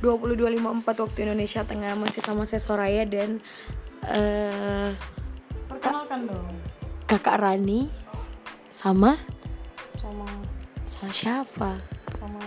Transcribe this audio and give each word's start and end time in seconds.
22.54 0.00 1.04
waktu 1.04 1.18
Indonesia 1.28 1.60
Tengah 1.64 1.92
masih 1.96 2.20
sama 2.24 2.48
saya 2.48 2.60
Soraya 2.60 3.04
dan 3.04 3.38
eh 4.08 4.90
Perkenalkan 5.68 6.24
dong 6.24 6.48
kakak 7.04 7.42
Rani 7.42 7.90
sama 8.72 9.20
sama 10.00 10.24
sama 10.88 11.10
siapa? 11.12 11.70
sama 12.16 12.44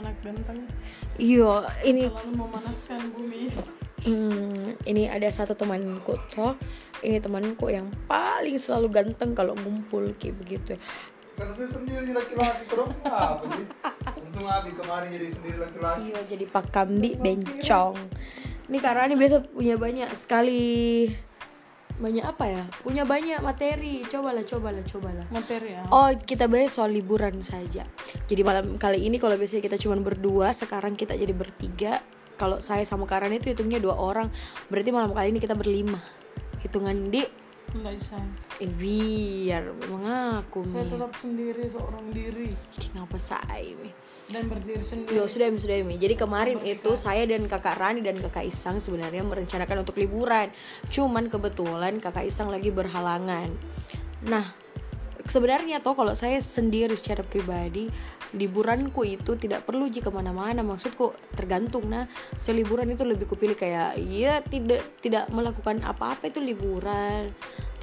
anak 0.00 0.14
ganteng 0.24 0.64
Iya, 1.14 1.62
ini 1.86 2.10
selalu 2.10 2.34
memanaskan 2.34 2.98
bumi. 3.14 3.46
Hmm, 4.02 4.74
ini 4.82 5.06
ada 5.06 5.30
satu 5.30 5.54
temanku 5.54 6.18
toh 6.26 6.58
ini 7.00 7.22
temanku 7.22 7.70
yang 7.70 7.86
paling 8.10 8.58
selalu 8.58 8.90
ganteng 8.90 9.32
kalau 9.32 9.54
ngumpul 9.56 10.10
kayak 10.18 10.34
begitu 10.42 10.74
Karena 11.38 11.52
saya 11.54 11.70
sendiri 11.70 12.10
laki-laki 12.12 12.66
terus 12.66 12.90
apa 13.06 13.44
sih? 13.54 13.66
Untung 14.34 14.50
Abi 14.50 14.74
kemarin 14.74 15.14
jadi 15.14 15.30
sendiri 15.30 15.58
laki-laki. 15.62 16.10
iya 16.10 16.20
jadi 16.26 16.44
pak 16.50 16.66
kambi 16.74 17.14
bencong. 17.14 17.94
Ini 18.66 18.78
karena 18.82 19.06
ini 19.06 19.14
biasa 19.14 19.46
punya 19.46 19.78
banyak 19.78 20.10
sekali 20.10 21.06
banyak 22.02 22.26
apa 22.26 22.44
ya? 22.50 22.62
Punya 22.82 23.06
banyak 23.06 23.38
materi. 23.38 24.02
Cobalah 24.02 24.42
cobalah 24.42 24.82
cobalah. 24.82 25.26
Materi 25.30 25.78
ya. 25.78 25.86
Oh 25.94 26.10
kita 26.10 26.50
bahas 26.50 26.74
soal 26.74 26.90
liburan 26.90 27.46
saja. 27.46 27.86
Jadi 28.26 28.42
malam 28.42 28.74
kali 28.74 29.06
ini 29.06 29.22
kalau 29.22 29.38
biasanya 29.38 29.62
kita 29.62 29.78
cuma 29.78 29.94
berdua 30.02 30.50
Sekarang 30.50 30.98
kita 30.98 31.14
jadi 31.14 31.30
bertiga. 31.30 32.02
Kalau 32.34 32.58
saya 32.58 32.82
sama 32.82 33.06
Karan 33.06 33.30
itu 33.30 33.54
hitungnya 33.54 33.78
dua 33.78 33.94
orang. 33.94 34.34
Berarti 34.66 34.90
malam 34.90 35.14
kali 35.14 35.30
ini 35.30 35.38
kita 35.38 35.54
berlima. 35.54 36.02
Hitungan 36.58 37.06
di? 37.06 37.22
Enggak 37.70 38.02
bisa. 38.02 38.18
Eh 38.58 38.66
biar 38.66 39.70
memang 39.86 40.42
aku 40.42 40.66
Saya 40.66 40.90
tetap 40.90 41.14
sendiri 41.14 41.70
seorang 41.70 42.10
diri. 42.10 42.50
Jadi 42.74 42.98
ngapa 42.98 43.18
saya 43.22 43.94
dan 44.30 44.48
berdiri 44.48 44.80
sendiri. 44.80 45.16
Yo 45.16 45.28
sudah 45.28 45.52
Mi 45.52 45.60
sudah 45.60 45.76
Mi 45.84 46.00
Jadi 46.00 46.14
kemarin 46.16 46.58
itu 46.64 46.96
saya 46.96 47.28
dan 47.28 47.44
kakak 47.44 47.76
Rani 47.76 48.00
dan 48.00 48.16
kakak 48.20 48.48
Isang 48.48 48.80
sebenarnya 48.80 49.20
merencanakan 49.20 49.84
untuk 49.84 50.00
liburan. 50.00 50.48
Cuman 50.88 51.28
kebetulan 51.28 52.00
kakak 52.00 52.28
Isang 52.28 52.48
lagi 52.48 52.72
berhalangan. 52.72 53.52
Nah 54.24 54.56
sebenarnya 55.24 55.80
toh 55.80 55.96
kalau 55.96 56.12
saya 56.12 56.36
sendiri 56.36 56.92
secara 57.00 57.24
pribadi 57.24 57.88
liburanku 58.36 59.08
itu 59.08 59.40
tidak 59.40 59.64
perlu 59.64 59.88
jika 59.88 60.10
ke 60.10 60.16
mana-mana 60.16 60.64
maksudku 60.64 61.12
tergantung. 61.36 61.88
Nah 61.88 62.08
saya 62.40 62.60
liburan 62.60 62.92
itu 62.92 63.04
lebih 63.04 63.28
kupilih 63.28 63.56
kayak 63.56 64.00
ya 64.00 64.40
tidak 64.40 64.82
tidak 65.04 65.28
melakukan 65.28 65.84
apa-apa 65.84 66.32
itu 66.32 66.40
liburan 66.40 67.30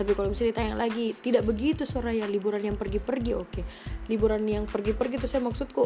tapi 0.02 0.18
kalau 0.18 0.34
misalnya 0.34 0.58
ditanya 0.58 0.76
lagi 0.76 1.14
tidak 1.22 1.46
begitu 1.46 1.86
Soraya 1.86 2.26
liburan 2.26 2.66
yang 2.66 2.78
pergi-pergi 2.78 3.32
oke 3.38 3.62
liburan 4.10 4.42
yang 4.50 4.66
pergi-pergi 4.66 5.22
itu 5.22 5.28
saya 5.30 5.46
maksudku 5.46 5.86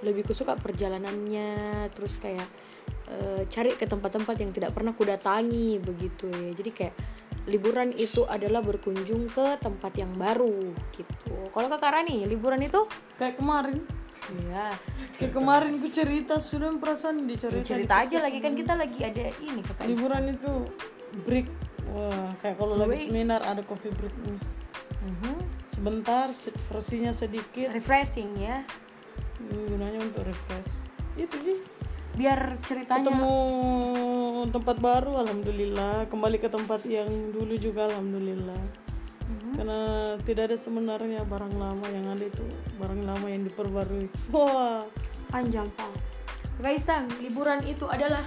lebih 0.00 0.24
kusuka 0.24 0.56
perjalanannya 0.56 1.92
terus 1.92 2.16
kayak 2.16 2.48
eh, 3.12 3.44
cari 3.44 3.76
ke 3.76 3.84
tempat-tempat 3.84 4.40
yang 4.40 4.50
tidak 4.56 4.72
pernah 4.72 4.96
kudatangi 4.96 5.76
begitu 5.76 6.32
ya 6.32 6.56
jadi 6.56 6.70
kayak 6.72 6.94
liburan 7.48 7.92
itu 7.96 8.24
adalah 8.24 8.64
berkunjung 8.64 9.28
ke 9.28 9.60
tempat 9.60 9.92
yang 10.00 10.12
baru 10.16 10.72
gitu 10.96 11.36
kalau 11.52 11.68
kakak 11.68 12.00
Rani 12.00 12.24
liburan 12.24 12.64
itu 12.64 12.88
Kayak 13.20 13.36
kemarin. 13.36 13.84
Iya. 14.32 14.72
Kayak 15.20 15.32
kemarin 15.36 15.72
ku 15.76 15.88
cerita 15.92 16.40
sudah 16.40 16.72
perasaan 16.80 17.28
dicerita. 17.28 17.60
cerita 17.60 17.94
aja 18.00 18.16
lagi 18.24 18.40
kan 18.40 18.56
kita 18.56 18.72
lagi 18.72 19.00
ada 19.04 19.28
ini 19.44 19.60
kakak 19.60 19.84
Liburan 19.84 20.24
itu 20.32 20.52
break. 21.28 21.46
Wah, 21.88 22.28
kayak 22.40 22.56
kalau 22.56 22.76
lagi 22.76 23.08
seminar 23.08 23.40
ada 23.40 23.62
coffee 23.64 23.90
break 23.90 24.14
nih. 24.20 24.38
Mhm. 25.00 25.34
Sebentar, 25.70 26.28
se- 26.30 26.52
versinya 26.68 27.10
sedikit. 27.10 27.72
refreshing 27.72 28.36
ya 28.36 28.60
Gunanya 29.40 30.04
untuk 30.04 30.28
refresh. 30.28 30.84
Itu 31.16 31.36
sih. 31.40 31.58
biar 32.10 32.58
ceritanya 32.66 33.06
Ketemu 33.06 33.36
tempat 34.50 34.76
baru, 34.76 35.24
alhamdulillah. 35.24 36.04
Kembali 36.10 36.36
ke 36.36 36.52
tempat 36.52 36.84
yang 36.84 37.08
dulu 37.32 37.56
juga, 37.56 37.88
alhamdulillah. 37.88 38.60
Karena 39.56 39.80
tidak 40.20 40.52
ada 40.52 40.56
sebenarnya 40.58 41.22
barang 41.22 41.54
lama 41.54 41.86
yang 41.88 42.06
ada 42.10 42.24
itu 42.26 42.44
barang 42.76 43.02
lama 43.06 43.26
yang 43.30 43.46
diperbarui. 43.46 44.10
Wah, 44.28 44.84
panjang 45.30 45.70
pak 45.72 45.88
kakak 46.60 46.76
Isang 46.76 47.04
liburan 47.24 47.64
itu 47.64 47.88
adalah 47.88 48.26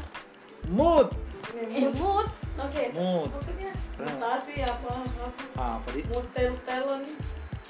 Mood. 0.66 1.14
eh, 1.54 1.86
mood 1.94 2.26
oke. 2.60 2.84
Mood. 2.94 3.30
Maksudnya 3.34 3.72
mutasi 3.98 4.56
apa? 4.62 4.92
apa? 5.06 5.28
Apa 5.58 5.88
di? 5.94 6.02
Motel 6.10 6.52
talent. 6.68 7.08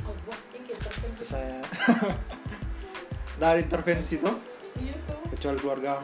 oh 0.03 0.15
wah 0.27 0.39
ini 0.51 0.73
saya 1.21 1.61
dari 3.41 3.63
intervensi 3.63 4.19
tuh 4.19 4.35
Iya 4.81 4.97
tuh. 5.05 5.21
kecuali 5.31 5.57
keluarga. 5.61 6.01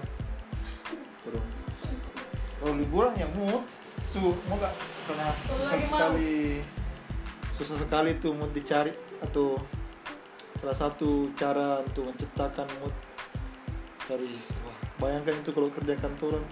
Kalau 2.60 2.74
liburan 2.76 3.16
yang 3.16 3.32
mood, 3.40 3.64
su 4.10 4.20
mau 4.48 4.60
gak 4.60 4.74
karena 5.08 5.28
susah 5.48 5.80
sekali 5.80 6.62
susah 7.54 7.78
sekali 7.78 8.12
tuh 8.18 8.34
mood 8.34 8.52
dicari 8.54 8.94
atau 9.20 9.58
salah 10.60 10.76
satu 10.76 11.32
cara 11.40 11.84
untuk 11.86 12.12
menciptakan 12.12 12.68
mood 12.80 12.94
dari 14.10 14.34
wah 14.66 14.78
bayangkan 15.00 15.40
itu 15.40 15.54
kalau 15.54 15.70
kerja 15.72 15.94
kantoran 15.98 16.44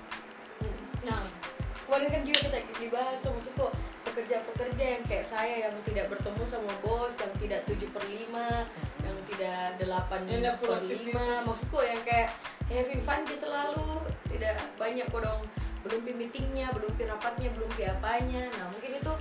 kemarin 1.88 2.08
kan 2.12 2.22
juga 2.28 2.40
kita 2.52 2.58
dibahas 2.84 3.18
tuh 3.24 3.32
maksudku 3.32 3.66
pekerja-pekerja 4.04 4.86
yang 5.00 5.04
kayak 5.08 5.26
saya 5.26 5.56
yang 5.68 5.76
tidak 5.88 6.12
bertemu 6.12 6.44
sama 6.44 6.74
bos, 6.84 7.16
yang 7.16 7.34
tidak 7.40 7.64
7 7.64 7.96
per 7.96 8.04
5, 8.04 9.08
yang 9.08 9.18
tidak 9.32 9.60
8 9.80 10.28
Yang 10.28 10.40
tidak 10.44 10.56
full 10.60 10.68
per 10.68 10.84
5 10.84 10.92
aktivitas. 10.92 11.42
Maksudku 11.48 11.80
yang 11.88 12.02
kayak 12.04 12.30
having 12.68 13.02
fun 13.08 13.22
dia 13.24 13.38
selalu 13.40 13.90
Tidak 14.28 14.56
banyak 14.76 15.08
kodong 15.08 15.42
Belum 15.88 16.00
pi 16.04 16.12
meetingnya, 16.12 16.68
belum 16.76 16.92
pi 17.00 17.04
rapatnya, 17.08 17.50
belum 17.56 17.70
pi 17.80 17.88
apanya. 17.88 18.44
Nah 18.52 18.66
mungkin 18.76 18.92
itu 19.00 19.14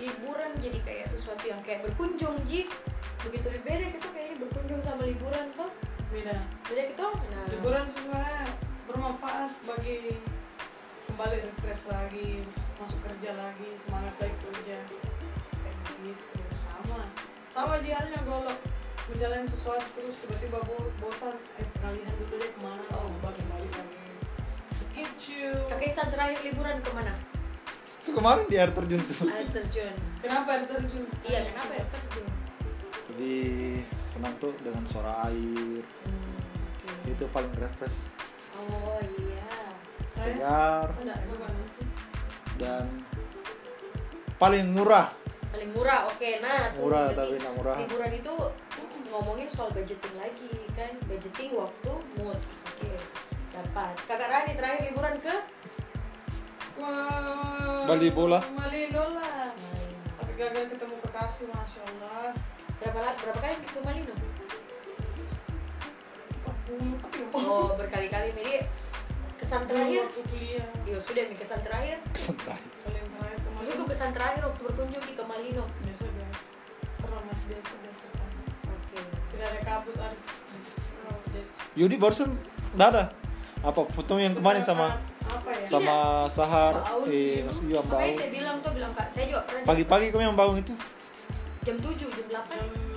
liburan 0.00 0.50
jadi 0.58 0.78
kayak 0.82 1.06
sesuatu 1.06 1.44
yang 1.46 1.60
kayak 1.62 1.86
berkunjung 1.86 2.34
Ji. 2.50 2.66
Begitu 3.22 3.46
beda 3.62 3.86
gitu 3.94 4.08
kayaknya 4.10 4.36
berkunjung 4.42 4.80
sama 4.82 5.06
liburan 5.06 5.46
tuh 5.54 5.70
Beda. 6.10 6.34
Beda 6.66 6.82
gitu? 6.90 7.06
Nah, 7.06 7.42
Liburan 7.54 7.86
sebenarnya 7.94 8.42
bermanfaat 8.90 9.54
bagi 9.62 10.18
kembali 11.20 11.36
refresh 11.52 11.84
lagi, 11.92 12.40
masuk 12.80 12.96
kerja 13.04 13.36
lagi, 13.36 13.68
semangat 13.76 14.16
lagi 14.24 14.36
kerja. 14.40 14.76
Kayak 15.52 15.76
gitu, 16.00 16.32
sama. 16.48 17.12
Sama 17.52 17.76
aja 17.76 17.92
halnya 18.00 18.20
kalau 18.24 18.48
menjalani 19.04 19.44
sesuatu 19.44 19.84
terus 20.00 20.16
tiba-tiba 20.16 20.64
bo- 20.64 20.88
bosan, 20.96 21.36
eh 21.60 21.68
pengalihan 21.76 22.16
dulu 22.16 22.40
deh 22.40 22.50
ke 22.56 22.60
mana? 22.64 22.84
Oh, 22.96 23.12
balik 23.20 23.44
balik 23.52 23.68
lagi. 23.68 24.00
Gitu. 24.96 25.44
Kakak 25.68 25.92
Isan 25.92 26.08
terakhir 26.08 26.40
liburan 26.40 26.80
ke 26.80 26.90
mana? 26.96 27.12
itu 28.00 28.10
kemarin 28.16 28.44
di 28.48 28.56
air 28.56 28.72
terjun 28.72 29.00
tuh 29.04 29.28
Air 29.28 29.48
terjun 29.52 29.92
Kenapa 30.24 30.56
air 30.56 30.64
terjun? 30.64 31.04
Iya 31.20 31.52
kenapa 31.52 31.70
air 31.76 31.84
terjun? 31.84 32.26
jadi 33.12 33.36
senang 33.84 34.32
tuh 34.40 34.56
dengan 34.64 34.88
suara 34.88 35.28
air 35.28 35.84
Hmm, 35.84 36.40
oke. 36.80 37.12
itu 37.12 37.24
paling 37.28 37.52
refresh 37.60 38.08
Oh 38.56 38.96
iya. 39.04 39.29
Segar 40.20 40.86
itu. 40.92 41.82
dan 42.60 42.84
paling 44.36 44.66
murah 44.76 45.08
Paling 45.50 45.74
murah, 45.74 46.06
oke. 46.06 46.30
Nah, 46.38 46.70
tuh 46.70 46.86
Murah, 46.86 47.10
tapi 47.10 47.34
nggak 47.34 47.54
murah. 47.58 47.74
Liburan 47.82 48.12
itu 48.14 48.34
ngomongin 49.10 49.50
soal 49.50 49.74
budgeting 49.74 50.14
lagi 50.14 50.46
kan, 50.78 50.94
budgeting 51.10 51.58
waktu 51.58 51.92
mood. 52.14 52.38
Oke, 52.70 52.90
dapat. 53.50 53.94
Kakak 54.06 54.30
Rani 54.30 54.54
terakhir 54.54 54.94
liburan 54.94 55.18
ke? 55.18 55.34
Wah, 56.78 57.82
Bali 57.82 58.08
bola. 58.14 58.38
Bali 58.38 58.94
bola. 58.94 59.50
Tapi 60.22 60.32
gagal 60.38 60.70
ketemu 60.70 60.94
kekasih, 61.02 61.50
masya 61.50 61.82
Allah. 61.98 62.30
Berapa 62.78 63.12
berapa 63.18 63.40
kali 63.42 63.54
ke 63.66 63.80
Malino? 63.82 64.14
40 66.46 66.94
apa 66.94 67.16
ya? 67.18 67.26
Oh 67.34 67.74
berkali-kali. 67.74 68.30
Jadi 68.38 68.54
kesan 69.50 69.66
terakhir? 69.66 70.02
Waktu 70.06 70.22
kuliah. 70.30 70.68
Iya 70.86 70.98
sudah 71.02 71.22
nih 71.26 71.36
kesan 71.42 71.60
terakhir. 71.66 71.98
kesan 72.14 72.36
terakhir 72.38 72.70
Paling 72.86 73.06
terakhir 73.10 73.38
kemarin. 73.42 73.66
Itu 73.74 73.82
kesan 73.90 74.10
terakhir 74.14 74.40
waktu 74.46 74.60
berkunjung 74.62 75.02
di 75.02 75.14
ke 75.18 75.24
Malino. 75.26 75.64
biasa 75.82 76.06
biasa 76.06 76.38
mas 77.26 77.40
biasa 77.46 77.72
biasa 77.82 78.04
sama 78.14 78.42
Oke. 78.70 78.98
tidak 79.34 79.46
ada 79.50 79.60
kabut 79.66 79.96
ada 79.98 80.16
Yudi 81.78 81.96
barusan 81.98 82.30
nggak 82.74 82.88
ada 82.94 83.04
apa 83.60 83.80
fotonya 83.90 84.30
yang 84.30 84.36
kemarin 84.38 84.62
sama 84.62 84.98
apa 85.26 85.50
ya 85.54 85.66
sama 85.66 85.96
Sahar 86.26 86.74
Bau 86.82 87.06
eh. 87.06 87.44
Mas 87.46 87.58
Iya 87.62 87.82
saya 87.86 88.30
bilang 88.30 88.56
tuh 88.62 88.72
bilang 88.74 88.92
kak, 88.94 89.06
saya 89.06 89.30
juga 89.30 89.42
pernah 89.46 89.66
pagi-pagi 89.66 90.06
kamu 90.10 90.22
yang 90.32 90.38
bau 90.38 90.54
itu 90.58 90.74
jam 91.62 91.76
7, 91.76 91.98
jam 91.98 92.26
8 92.30 92.50
jam 92.56 92.89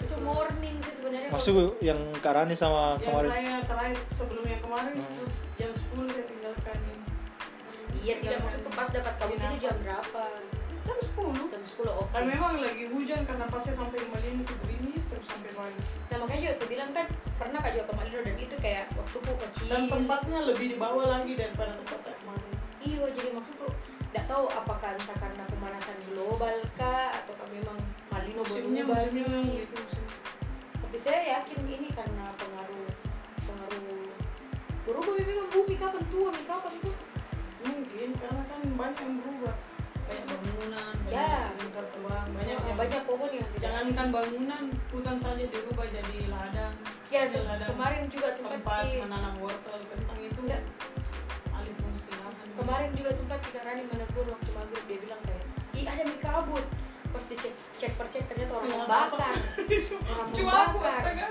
10 0.00 0.02
kayak 0.02 0.10
itu 0.10 0.16
morning 0.22 0.74
sih 0.80 0.94
sebenarnya. 0.94 1.28
maksud 1.30 1.54
yang 1.80 2.00
Karani 2.18 2.54
sama 2.54 2.82
yang 2.94 3.02
kemarin 3.02 3.30
saya 3.30 3.54
terakhir 3.62 3.98
sebelum 4.10 4.44
yang 4.44 4.60
kemarin 4.60 4.92
Hmm. 4.92 5.06
itu 5.06 5.24
jam 5.56 5.70
10 5.70 6.08
saya 6.08 6.24
tinggalkan 6.24 6.78
ini 6.80 6.98
Iya 8.00 8.14
tidak 8.18 8.38
maksudku 8.40 8.70
pas 8.70 8.88
dapat 8.88 9.14
kabut 9.14 9.36
itu 9.36 9.56
jam 9.60 9.76
berapa? 9.78 10.24
jam 10.80 10.96
10 10.96 11.52
Jam 11.52 11.62
10 11.62 11.92
oke. 11.92 12.10
kan 12.10 12.22
memang 12.24 12.54
lagi 12.58 12.84
hujan 12.86 13.20
karena 13.22 13.44
pasnya 13.46 13.74
sampai 13.74 14.00
Malino 14.06 14.40
itu 14.40 14.54
gerimis 14.58 15.04
terus 15.06 15.26
sampai 15.26 15.50
pagi 15.50 15.80
Nah 16.08 16.16
makanya 16.18 16.40
juga 16.42 16.54
saya 16.56 16.68
bilang 16.68 16.90
kan 16.90 17.06
pernah 17.36 17.58
kak 17.58 17.70
juga 17.70 17.84
ke 17.84 17.94
Malino 17.94 18.20
dan 18.22 18.36
itu 18.38 18.56
kayak 18.56 18.84
waktu 18.90 19.16
kok 19.18 19.36
kecil 19.42 19.68
dan 19.68 19.82
tempatnya 19.86 20.38
lebih 20.42 20.66
di 20.66 20.76
bawah 20.76 21.06
lagi 21.06 21.32
daripada 21.34 21.72
tempat 21.74 22.00
yang 22.02 22.18
kemarin 22.18 22.52
iya 22.80 23.04
jadi 23.12 23.28
maksudku 23.30 23.68
nggak 24.10 24.26
tahu 24.26 24.44
apakah 24.50 24.90
entah 24.98 25.16
karena 25.22 25.44
pemanasan 25.46 25.98
global 26.10 26.56
kah 26.74 27.14
atau 27.14 27.34
memang 27.54 27.78
Malino 28.10 28.42
musimnya 28.42 28.82
berubah 28.82 29.06
musimnya 29.06 29.38
gitu 29.54 29.74
musim. 29.78 30.04
tapi 30.82 30.98
saya 30.98 31.20
yakin 31.38 31.58
ini 31.70 31.88
karena 31.94 32.26
pengaruh 32.34 32.90
pengaruh 33.46 34.10
berubah 34.82 35.14
memang 35.14 35.48
bumi 35.54 35.74
kapan 35.78 36.04
tua 36.10 36.30
kapan 36.42 36.74
tuh 36.82 36.96
mungkin 37.60 38.08
karena 38.16 38.42
kan 38.48 38.60
banyak 38.72 38.98
yang 39.04 39.14
berubah. 39.20 39.56
Banyak 40.10 40.26
bangunan 40.26 40.94
Ya. 41.06 41.22
banyak 41.30 41.54
yang 41.60 41.70
tertebang 41.70 42.26
banyak 42.34 42.58
yang 42.66 42.78
banyak 42.82 43.02
pohon 43.06 43.30
yang 43.30 43.46
tidak 43.54 43.62
jangankan 43.62 44.06
bangunan 44.10 44.62
hutan 44.90 45.16
saja 45.22 45.44
dirubah 45.46 45.86
jadi 45.86 46.16
ladang. 46.26 46.74
Ya 47.14 47.22
Jadi 47.30 47.46
ladang 47.46 47.70
kemarin 47.78 48.02
juga 48.10 48.28
sempat 48.34 48.58
tempat 48.58 48.90
di 48.90 48.98
menanam 48.98 49.34
wortel 49.38 49.78
kentang 49.86 50.18
itu. 50.18 50.40
Enggak. 50.42 50.62
Kemarin 52.60 52.90
juga 52.92 53.10
sempat 53.16 53.40
kita 53.40 53.58
Rani 53.64 53.82
menegur 53.88 54.24
waktu 54.28 54.50
maghrib 54.52 54.84
dia 54.84 54.98
bilang 55.00 55.20
kayak 55.24 55.42
ih 55.72 55.84
ada 55.88 56.02
mie 56.04 56.20
kabut 56.20 56.64
pas 57.10 57.24
dicek 57.26 57.54
cek 57.80 57.92
per 57.98 58.06
cek 58.12 58.24
ternyata 58.30 58.52
orang 58.54 58.68
Iya, 58.70 58.76
membakar 58.86 59.18
orang 60.76 60.86
astaga. 60.86 61.26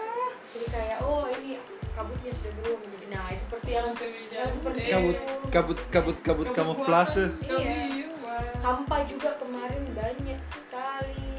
Jadi 0.50 0.66
kayak 0.74 0.98
oh 1.06 1.24
ini 1.30 1.52
kabutnya 1.94 2.32
sudah 2.34 2.52
berubah 2.60 2.80
menjadi 2.84 3.06
nah 3.14 3.28
seperti 3.32 3.70
yang 3.72 3.88
yang 4.34 4.52
seperti 4.52 4.80
kabut 4.90 5.18
kabut 5.54 5.80
kabut 5.94 6.18
kabut 6.26 6.50
kamuflase. 6.52 7.26
Iya. 7.46 7.58
iya. 7.62 8.06
sampah 8.56 9.04
juga 9.08 9.36
kemarin 9.40 9.84
banyak 9.96 10.40
sekali 10.48 11.39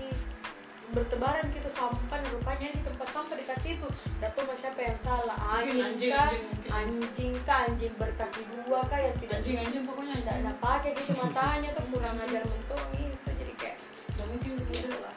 bertebaran 0.91 1.47
gitu 1.55 1.71
sampah 1.71 2.19
nah, 2.19 2.31
rupanya 2.35 2.69
di 2.75 2.81
tempat 2.83 3.09
sampah 3.09 3.37
dikasih 3.39 3.79
itu. 3.79 3.89
Tahu 4.19 4.43
mas 4.47 4.59
siapa 4.59 4.81
yang 4.83 4.99
salah. 4.99 5.37
Anjing 5.39 5.81
anjing, 5.81 6.13
kah? 6.13 6.29
anjing, 6.31 6.45
anjing 6.71 7.33
kah? 7.47 7.59
Anjing 7.71 7.93
berkaki 7.95 8.43
dua 8.51 8.81
kah? 8.91 8.99
Yang 8.99 9.17
tidak 9.27 9.37
anjing 9.43 9.57
anjing 9.63 9.83
pokoknya 9.87 10.15
tidak 10.23 10.35
ada 10.43 10.53
pakai 10.59 10.91
gitu. 10.99 11.13
Matanya 11.23 11.69
tuh 11.75 11.85
kurang 11.95 12.17
ajar 12.19 12.43
mentung 12.43 12.85
itu 12.99 13.31
jadi 13.31 13.53
kayak 13.59 13.77
Nggak 14.19 14.27
mungkin 14.27 14.51
begitu 14.61 14.87
gitu 14.87 14.99
lah. 14.99 15.15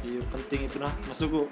Iya 0.00 0.20
penting 0.30 0.60
itu 0.70 0.76
nah. 0.78 0.94
Masukku 1.10 1.42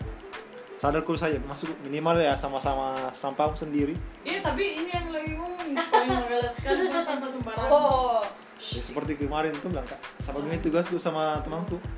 sadarku 0.78 1.12
saja. 1.18 1.36
Masuk 1.42 1.74
minimal 1.82 2.22
ya 2.22 2.38
sama-sama 2.38 3.10
sampahmu 3.10 3.58
sendiri. 3.58 3.98
Iya 4.22 4.46
tapi 4.46 4.86
ini 4.86 4.90
yang 4.94 5.10
lagi 5.10 5.32
ngomong 5.34 5.74
paling 5.74 6.08
mengalaskan 6.08 6.70
buang 6.86 7.04
sampah 7.04 7.28
sembarangan. 7.28 7.70
Oh. 7.74 8.22
Ya, 8.58 8.82
seperti 8.82 9.14
kemarin 9.14 9.54
tuh 9.54 9.70
bilang 9.70 9.86
kak. 9.86 10.02
Sama 10.18 10.42
gue 10.42 10.58
tugasku 10.58 10.98
sama 10.98 11.38
temanku. 11.46 11.78
sampah 11.78 11.97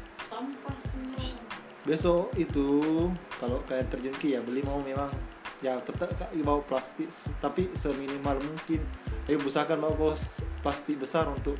besok 1.81 2.29
itu 2.37 2.69
kalau 3.41 3.65
kayak 3.65 3.89
terjun 3.89 4.13
ki 4.21 4.37
ya 4.37 4.41
beli 4.45 4.61
mau 4.65 4.81
memang. 4.81 5.09
Ya 5.61 5.77
tetap 5.77 6.09
kak 6.17 6.33
bawa 6.41 6.65
plastik 6.65 7.13
tapi 7.41 7.69
seminimal 7.77 8.41
mungkin. 8.41 8.81
Ayo 9.29 9.37
usahakan 9.45 9.85
bawa 9.85 9.95
bawa 9.97 10.15
plastik 10.65 10.97
besar 10.97 11.29
untuk 11.29 11.57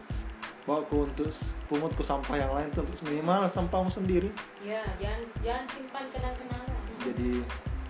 bawa 0.65 0.85
ke 0.89 0.95
untuk 0.97 1.29
pungut 1.69 1.93
ke 1.97 2.05
sampah 2.05 2.37
yang 2.37 2.53
lain 2.53 2.69
tuh 2.73 2.85
untuk 2.85 2.97
minimal 3.09 3.45
sampahmu 3.49 3.93
sendiri. 3.93 4.33
Ya 4.65 4.81
jangan 4.97 5.21
jangan 5.45 5.65
simpan 5.69 6.05
kenang-kenangan. 6.13 6.81
Jadi 7.05 7.45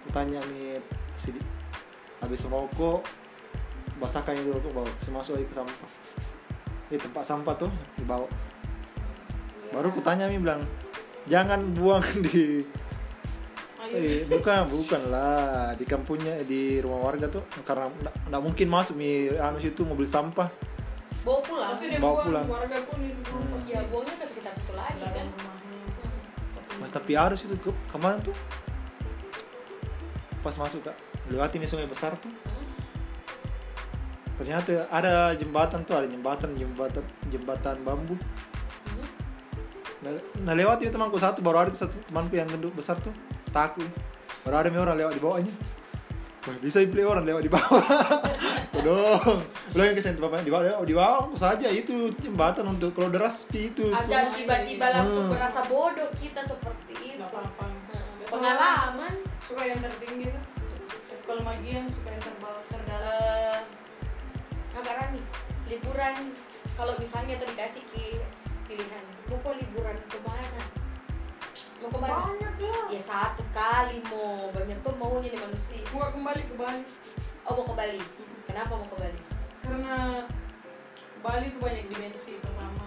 kutanya 0.06 0.40
nih 0.50 0.82
si 1.14 1.30
habis 2.18 2.42
merokok 2.46 3.06
basahkan 4.02 4.34
itu 4.34 4.50
dulu 4.50 4.82
bawa 4.82 4.88
masuk 5.14 5.38
lagi 5.38 5.46
ke 5.46 5.54
sampah. 5.54 5.90
Di 6.90 6.98
tempat 6.98 7.22
sampah 7.22 7.54
tuh 7.54 7.70
dibawa 7.94 8.26
Ya. 9.70 9.78
baru 9.78 9.94
kutanya 9.94 10.26
mi 10.26 10.42
bilang 10.42 10.66
jangan 11.26 11.60
buang 11.72 12.00
di 12.26 12.64
ayo 13.80 13.90
Eh, 13.90 14.22
bukan, 14.24 14.70
bukan 14.70 15.02
lah. 15.08 15.74
Di 15.74 15.82
kampungnya 15.82 16.40
di 16.42 16.78
rumah 16.78 17.10
warga 17.10 17.26
tuh 17.26 17.42
karena 17.60 17.90
nggak 18.28 18.38
mungkin 18.38 18.66
masuk 18.66 18.94
mi 18.94 19.10
anu 19.32 19.58
situ 19.58 19.82
mobil 19.82 20.06
sampah. 20.06 20.46
bawa 21.20 21.40
pulang. 21.42 21.68
Pasti 21.68 21.84
dia 21.86 21.98
Bawa 21.98 22.12
buang 22.14 22.24
pulang. 22.24 22.46
warga 22.46 22.78
pun 22.82 22.98
itu 23.02 23.20
Hmm. 23.26 23.50
pasti. 23.52 23.68
ya 23.68 23.80
buangnya 23.84 24.14
ke 24.14 24.24
sekitar 24.24 24.54
situ 24.54 24.72
lagi 24.72 25.02
kan? 25.02 25.26
Nah, 26.78 26.88
tapi 26.88 27.12
harus 27.12 27.40
itu. 27.42 27.56
Ke, 27.56 27.68
kemarin 27.90 28.22
tuh 28.22 28.36
pas 30.40 30.54
masuk 30.54 30.80
kak 30.80 30.96
lewati 31.26 31.58
mi 31.58 31.66
sungai 31.66 31.84
besar 31.84 32.16
tuh. 32.16 32.32
Ternyata 34.36 34.88
ada 34.88 35.34
jembatan 35.34 35.84
tuh 35.84 35.92
ada 35.94 36.06
jembatan 36.06 36.54
jembatan 36.54 37.04
jembatan 37.28 37.76
bambu 37.82 38.16
nah, 40.00 40.10
nah 40.42 40.54
lewat 40.56 40.80
itu 40.80 40.90
temanku 40.90 41.16
satu 41.16 41.40
baru 41.40 41.64
ada 41.64 41.72
satu 41.72 41.96
temanku 42.04 42.36
yang 42.36 42.48
gendut 42.48 42.72
besar 42.72 42.96
tuh. 42.98 43.12
Takut. 43.50 43.86
Baru 44.42 44.56
ada 44.56 44.68
mi 44.68 44.78
orang 44.78 44.96
lewat 44.96 45.12
di 45.12 45.22
bawahnya. 45.22 45.54
Wah, 46.40 46.56
bisa 46.56 46.80
beli 46.88 47.04
orang 47.04 47.28
lewat 47.28 47.42
di 47.44 47.52
bawah. 47.52 47.84
Dong 48.80 49.44
belum 49.76 49.92
yang 49.92 49.96
ke 49.96 50.00
sini 50.00 50.16
bapaknya 50.16 50.44
di 50.48 50.52
bawah 50.54 50.64
lewat 50.64 50.86
di 50.88 50.94
bawah 50.96 51.16
aku 51.28 51.36
saja. 51.36 51.68
Itu 51.68 52.08
jembatan 52.16 52.64
untuk 52.64 52.96
kalau 52.96 53.12
deras 53.12 53.44
pi 53.44 53.68
itu 53.68 53.92
ada 53.92 54.32
tiba-tiba 54.32 54.86
langsung 54.88 55.28
Hmm. 55.28 55.36
berasa 55.36 55.60
bodoh 55.68 56.08
kita 56.16 56.40
seperti 56.42 57.16
itu. 57.16 57.20
Apa-apa. 57.20 57.68
Pengalaman. 58.24 59.14
suka 59.44 59.62
yang 59.66 59.82
tertinggi 59.82 60.30
tuh. 60.30 60.44
Kalau 61.26 61.42
magian 61.42 61.84
suka 61.90 62.08
yang 62.08 62.22
terbawah 62.22 62.62
terdalam. 62.70 63.62
Eh 64.72 64.78
agak 64.80 64.94
rani 64.96 65.20
liburan. 65.68 66.16
Kalau 66.72 66.94
misalnya 66.96 67.36
tuh 67.36 67.48
dikasih 67.52 67.82
ki 67.92 68.16
pilihan. 68.70 69.04
Mau 69.26 69.38
kok 69.42 69.54
liburan 69.58 69.98
ke 70.06 70.18
mana? 70.22 70.62
Mau 71.82 71.90
ke 71.90 71.98
mana 71.98 72.14
banyak 72.30 72.54
lah. 72.62 72.86
Ya 72.86 73.00
satu 73.02 73.42
kali 73.50 73.98
mau. 74.06 74.54
Banyak 74.54 74.78
tuh 74.86 74.94
maunya 74.94 75.34
nih 75.34 75.42
manusia. 75.42 75.82
Gua 75.90 76.14
kembali 76.14 76.42
ke 76.46 76.54
Bali. 76.54 76.82
Oh 77.50 77.52
mau 77.58 77.66
ke 77.66 77.74
Bali? 77.74 78.00
Kenapa 78.46 78.72
mau 78.78 78.86
ke 78.86 78.96
Bali? 79.02 79.20
Karena 79.66 80.22
Bali 81.18 81.46
itu 81.50 81.58
banyak 81.58 81.84
dimensi 81.90 82.38
pertama. 82.38 82.86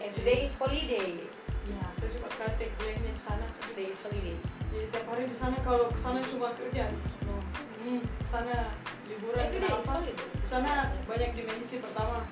Everyday 0.00 0.48
is 0.48 0.56
holiday. 0.56 1.28
Ya 1.68 1.84
saya 1.94 2.10
suka 2.10 2.26
sekali 2.32 2.52
take 2.56 2.74
plan 2.80 2.96
di 2.96 3.12
sana. 3.12 3.44
Everyday 3.68 3.92
is 3.92 4.00
holiday. 4.00 4.36
Jadi 4.72 4.86
tiap 4.88 5.04
hari 5.12 5.28
di 5.28 5.36
sana 5.36 5.56
kalau 5.60 5.92
ke 5.92 6.00
sana 6.00 6.24
cuma 6.24 6.56
kerja. 6.56 6.88
No. 7.28 7.36
hmm, 7.84 8.00
sana 8.24 8.72
liburan 9.04 9.44
everyday 9.44 9.68
kenapa? 9.68 10.00
di 10.08 10.48
sana 10.48 10.88
banyak 11.04 11.30
dimensi 11.36 11.84
pertama 11.84 12.24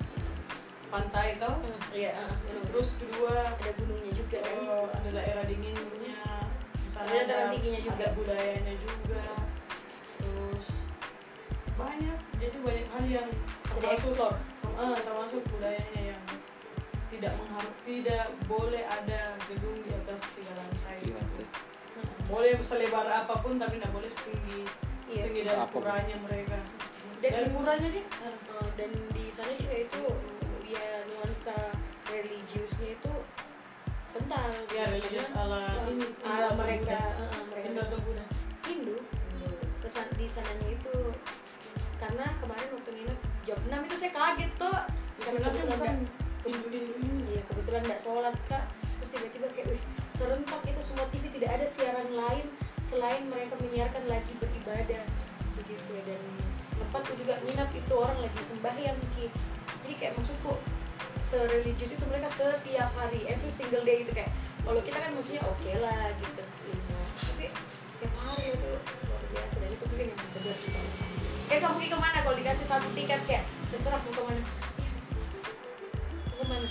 pantai 0.91 1.39
tau? 1.39 1.55
Hmm, 1.57 1.79
iya. 1.95 2.11
Uh, 2.19 2.61
terus 2.67 2.99
kedua 2.99 3.31
ada 3.47 3.69
gunungnya 3.73 4.11
juga 4.11 4.39
kan? 4.43 4.59
eh, 4.59 4.87
ada 4.91 5.09
daerah 5.09 5.43
dinginnya 5.47 6.19
Ada 6.91 7.19
daerah 7.25 7.49
dinginnya 7.49 7.81
juga. 7.81 7.95
ada 7.97 8.07
budayanya 8.13 8.73
juga. 8.77 9.23
Terus 10.19 10.67
banyak 11.73 12.19
jadi 12.37 12.57
banyak 12.59 12.87
hal 12.91 13.03
yang 13.07 13.29
jadi 13.31 13.79
termasuk 13.97 14.33
eh, 14.61 14.97
termasuk 15.01 15.41
budayanya 15.49 16.01
yang 16.13 16.23
tidak 17.09 17.31
mengharap 17.35 17.73
tidak 17.81 18.25
boleh 18.45 18.83
ada 18.85 19.21
gedung 19.47 19.77
di 19.81 19.91
atas 19.91 20.21
tiga 20.35 20.53
lantai 20.53 20.95
Tiga 20.99 21.15
lantai. 21.17 21.45
Hmm, 21.91 22.11
boleh 22.27 22.51
selebar 22.61 23.07
apa 23.07 23.35
pun 23.39 23.55
tapi 23.55 23.79
tidak 23.79 23.91
boleh 23.91 24.11
setinggi 24.11 24.61
Iya. 25.11 25.27
setinggi 25.27 25.41
dari 25.43 25.65
puranya 25.67 26.15
mereka. 26.19 26.55
Dan- 27.19 27.33
dari 27.35 27.49
puranya 27.51 27.87
dia? 27.89 28.05
Uh, 28.23 28.67
dan 28.75 28.89
di 29.11 29.25
sana 29.27 29.51
juga 29.53 29.75
itu 29.75 30.01
ya 30.71 30.85
nuansa 31.05 31.55
religiusnya 32.07 32.95
itu 32.95 33.13
kental 34.11 34.49
ya 34.69 34.83
religius 34.89 35.31
ala 35.33 35.61
uh, 35.77 35.87
ini 35.87 36.07
ala 36.21 36.49
Hindu. 36.49 36.59
mereka 36.59 36.99
Buddha. 36.99 37.27
uh, 37.27 37.43
mereka. 37.47 37.65
Hindu 37.65 37.79
atau 37.81 37.99
Buddha? 38.01 38.25
Hindu. 38.63 38.95
Kesan 39.81 40.07
di 40.15 40.27
sananya 40.27 40.67
itu 40.69 40.95
karena 41.95 42.25
kemarin 42.39 42.69
waktu 42.71 42.91
nginep 42.91 43.19
jam 43.43 43.59
6 43.61 43.85
itu 43.85 43.95
saya 43.97 44.11
kaget 44.11 44.51
tuh 44.55 44.77
karena 45.19 45.47
kebetulan 45.47 45.77
nggak- 45.77 46.29
Hindu-Hindu 46.41 46.93
ini 46.97 47.09
Iya 47.29 47.41
kebetulan 47.45 47.81
nggak 47.85 48.01
sholat 48.01 48.35
kak. 48.45 48.65
Terus 48.97 49.09
tiba-tiba 49.11 49.47
kayak 49.53 49.67
wih 49.69 49.81
serentak 50.11 50.61
itu 50.65 50.81
semua 50.81 51.05
TV 51.07 51.23
tidak 51.31 51.51
ada 51.53 51.65
siaran 51.65 52.09
lain 52.09 52.45
selain 52.81 53.23
mereka 53.25 53.53
menyiarkan 53.55 54.03
lagi 54.05 54.33
beribadah. 54.35 55.03
Begitu. 55.55 55.89
Ya 55.91 56.01
dan 56.03 56.21
tempat 56.73 57.01
juga 57.13 57.33
nginap 57.39 57.69
itu 57.71 57.93
orang 57.93 58.19
lagi 58.19 58.41
sembahyang 58.41 58.99
Ki. 59.13 59.25
Jadi 59.81 59.93
kayak 59.97 60.13
maksudku 60.17 60.53
sereligius 61.25 61.95
itu 61.95 62.05
mereka 62.11 62.27
setiap 62.31 62.91
hari 62.99 63.23
every 63.25 63.51
single 63.51 63.83
day 63.87 64.03
itu 64.03 64.11
kayak 64.11 64.31
kalau 64.61 64.81
kita 64.83 64.97
kan 64.99 65.11
maksudnya 65.15 65.43
oke 65.47 65.71
lah 65.81 66.11
gitu 66.21 66.43
lima 66.69 67.01
tapi 67.17 67.45
setiap 67.89 68.13
hari 68.21 68.53
itu 68.53 68.71
luar 68.77 69.23
biasa 69.31 69.55
dan 69.57 69.69
itu 69.73 69.85
mungkin 69.89 70.07
yang 70.11 70.19
benar 70.19 70.57
kita 70.59 70.81
kayak 71.51 71.61
sama 71.67 71.83
Ki 71.83 71.87
ke 71.91 71.99
mana 71.99 72.17
kalau 72.23 72.35
dikasih 72.39 72.63
satu 72.63 72.87
tiket 72.95 73.19
kayak 73.27 73.43
terserah 73.75 73.99
mau 73.99 74.11
ke 74.15 74.23
mana? 74.23 74.43
Mau 76.23 76.35
ke 76.39 76.45
mana? 76.47 76.67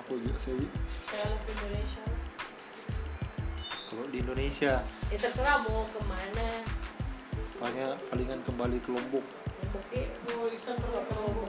Apa 0.00 0.12
juga 0.16 0.40
ke 0.40 1.50
Indonesia. 1.52 2.04
Kalau 3.92 4.04
di 4.08 4.18
Indonesia. 4.24 4.72
Ya 5.12 5.18
terserah 5.20 5.60
mau 5.68 5.84
ke 5.92 6.00
mana. 6.08 6.48
Paling 7.60 7.76
palingan 8.08 8.40
kembali 8.48 8.80
ke 8.80 8.88
Lombok. 8.88 9.24
Lombok 9.60 9.84
mau 11.12 11.39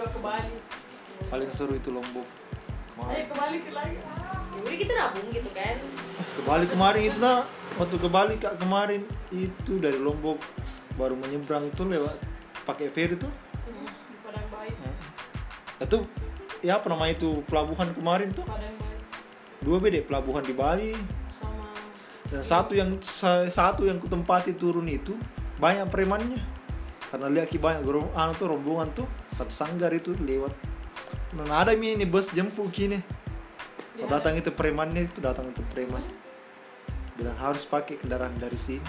juga 0.00 0.16
ke 0.16 0.20
Bali 0.24 0.56
paling 1.28 1.50
seru 1.52 1.76
itu 1.76 1.92
Lombok. 1.92 2.24
Ayo 2.24 3.28
kemarin. 3.28 3.28
Ke 3.28 3.34
Bali 3.36 3.58
ke 3.60 3.70
lagi. 3.76 3.96
Ah. 4.08 4.40
ya 4.64 4.76
kita 4.80 4.92
nabung 4.96 5.28
gitu 5.28 5.50
kan. 5.52 5.76
Ke 6.16 6.40
Bali 6.48 6.64
kemarin 6.64 7.02
itu 7.12 7.18
nah 7.20 7.44
waktu 7.76 7.96
ke 8.00 8.08
Bali 8.08 8.34
kak 8.40 8.56
kemarin. 8.56 9.04
Itu 9.28 9.76
dari 9.76 10.00
Lombok. 10.00 10.40
Baru 10.96 11.20
menyeberang 11.20 11.68
tuh 11.76 11.92
lewat 11.92 12.16
pakai 12.64 12.88
ferry 12.88 13.20
tuh. 13.20 13.28
Di 13.68 13.84
Padang 14.24 14.48
Baik. 14.48 14.74
Itu 15.84 16.08
ya 16.64 16.80
apa 16.80 16.88
namanya 16.88 17.20
itu 17.20 17.44
pelabuhan 17.44 17.92
kemarin 17.92 18.32
tuh? 18.32 18.48
Dua 19.60 19.76
beda 19.76 20.00
pelabuhan 20.00 20.40
di 20.40 20.56
Bali. 20.56 20.96
Sama 21.36 21.68
dan 22.32 22.40
satu 22.40 22.72
yang 22.72 22.96
sa- 23.04 23.44
satu 23.48 23.84
yang 23.84 24.00
kutempati 24.00 24.56
turun 24.56 24.88
itu 24.88 25.12
banyak 25.60 25.84
premannya 25.92 26.40
karena 27.10 27.26
lihat 27.26 27.50
ki 27.50 27.58
banyak 27.58 27.82
anu 28.14 28.32
tuh 28.38 28.46
rombongan 28.54 28.94
tuh 28.94 29.06
satu 29.34 29.50
sanggar 29.50 29.90
itu 29.90 30.14
lewat. 30.14 30.54
Nah 31.34 31.62
ada 31.62 31.74
mini 31.74 32.06
bus 32.06 32.30
jemput 32.30 32.70
kini 32.70 32.98
Kalau 33.98 34.10
datang 34.16 34.38
itu 34.38 34.50
premannya 34.54 35.10
itu 35.10 35.18
datang 35.18 35.50
itu 35.50 35.60
preman. 35.68 36.00
Bilang 37.18 37.36
harus 37.36 37.66
pakai 37.66 37.98
kendaraan 37.98 38.32
dari 38.38 38.56
sini. 38.56 38.86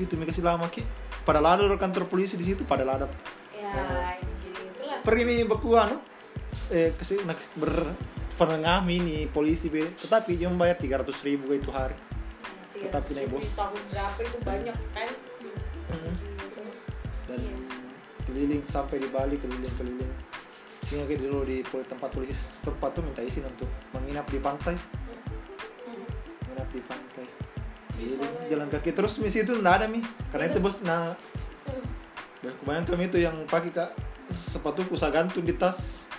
Itu 0.00 0.16
mi 0.18 0.26
kasih 0.26 0.42
lama 0.42 0.66
ki. 0.72 0.82
Pada 1.22 1.38
ada 1.38 1.62
kantor 1.78 2.08
polisi 2.10 2.34
di 2.34 2.44
situ 2.48 2.66
pada 2.66 2.82
ada. 2.82 3.06
Ya 3.54 4.18
itulah. 4.18 4.98
pergi 5.04 5.22
mi 5.28 5.44
beku 5.44 5.76
anu. 5.76 6.00
Eh 6.72 6.90
ke 6.96 7.04
sini 7.06 7.22
nak 7.22 7.38
ber 7.54 7.94
penengami 8.34 8.98
nih 8.98 9.22
polisi 9.30 9.70
be. 9.70 9.86
Tetapi 9.86 10.34
dia 10.34 10.50
membayar 10.50 10.74
300 10.74 11.06
ribu 11.22 11.54
itu 11.54 11.70
hari. 11.70 11.94
Iya, 12.74 12.90
Tetap 12.90 13.06
naik, 13.14 13.30
bos. 13.30 13.54
tahun 13.54 13.82
berapa 13.94 14.18
itu 14.18 14.38
banyak 14.42 14.76
kan 14.90 15.08
keliling 18.34 18.66
sampai 18.66 18.98
di 18.98 19.06
Bali 19.06 19.38
keliling-keliling. 19.38 20.10
Sehingga 20.82 21.06
kita 21.06 21.30
dulu 21.30 21.46
di 21.46 21.62
tempat 21.62 22.10
polisi 22.10 22.58
tempat 22.66 22.90
tuh 22.90 23.06
minta 23.06 23.22
izin 23.22 23.46
untuk 23.46 23.70
menginap 23.94 24.26
di 24.26 24.42
pantai. 24.42 24.74
Menginap 26.42 26.68
di 26.74 26.82
pantai. 26.82 27.26
Lah. 27.94 28.50
jalan 28.50 28.68
kaki 28.74 28.90
terus 28.90 29.22
misi 29.22 29.46
itu 29.46 29.54
nggak 29.54 29.74
ada 29.78 29.86
mi. 29.86 30.02
Karena 30.34 30.50
itu 30.50 30.58
bos 30.58 30.82
nah. 30.82 31.14
Ya, 32.42 32.50
kebanyakan 32.50 32.84
kami 32.90 33.06
itu 33.06 33.22
yang 33.22 33.46
pakai 33.46 33.70
kak 33.70 33.90
sepatu 34.34 34.82
kusa 34.90 35.14
gantung 35.14 35.46
di 35.46 35.54
tas. 35.54 36.10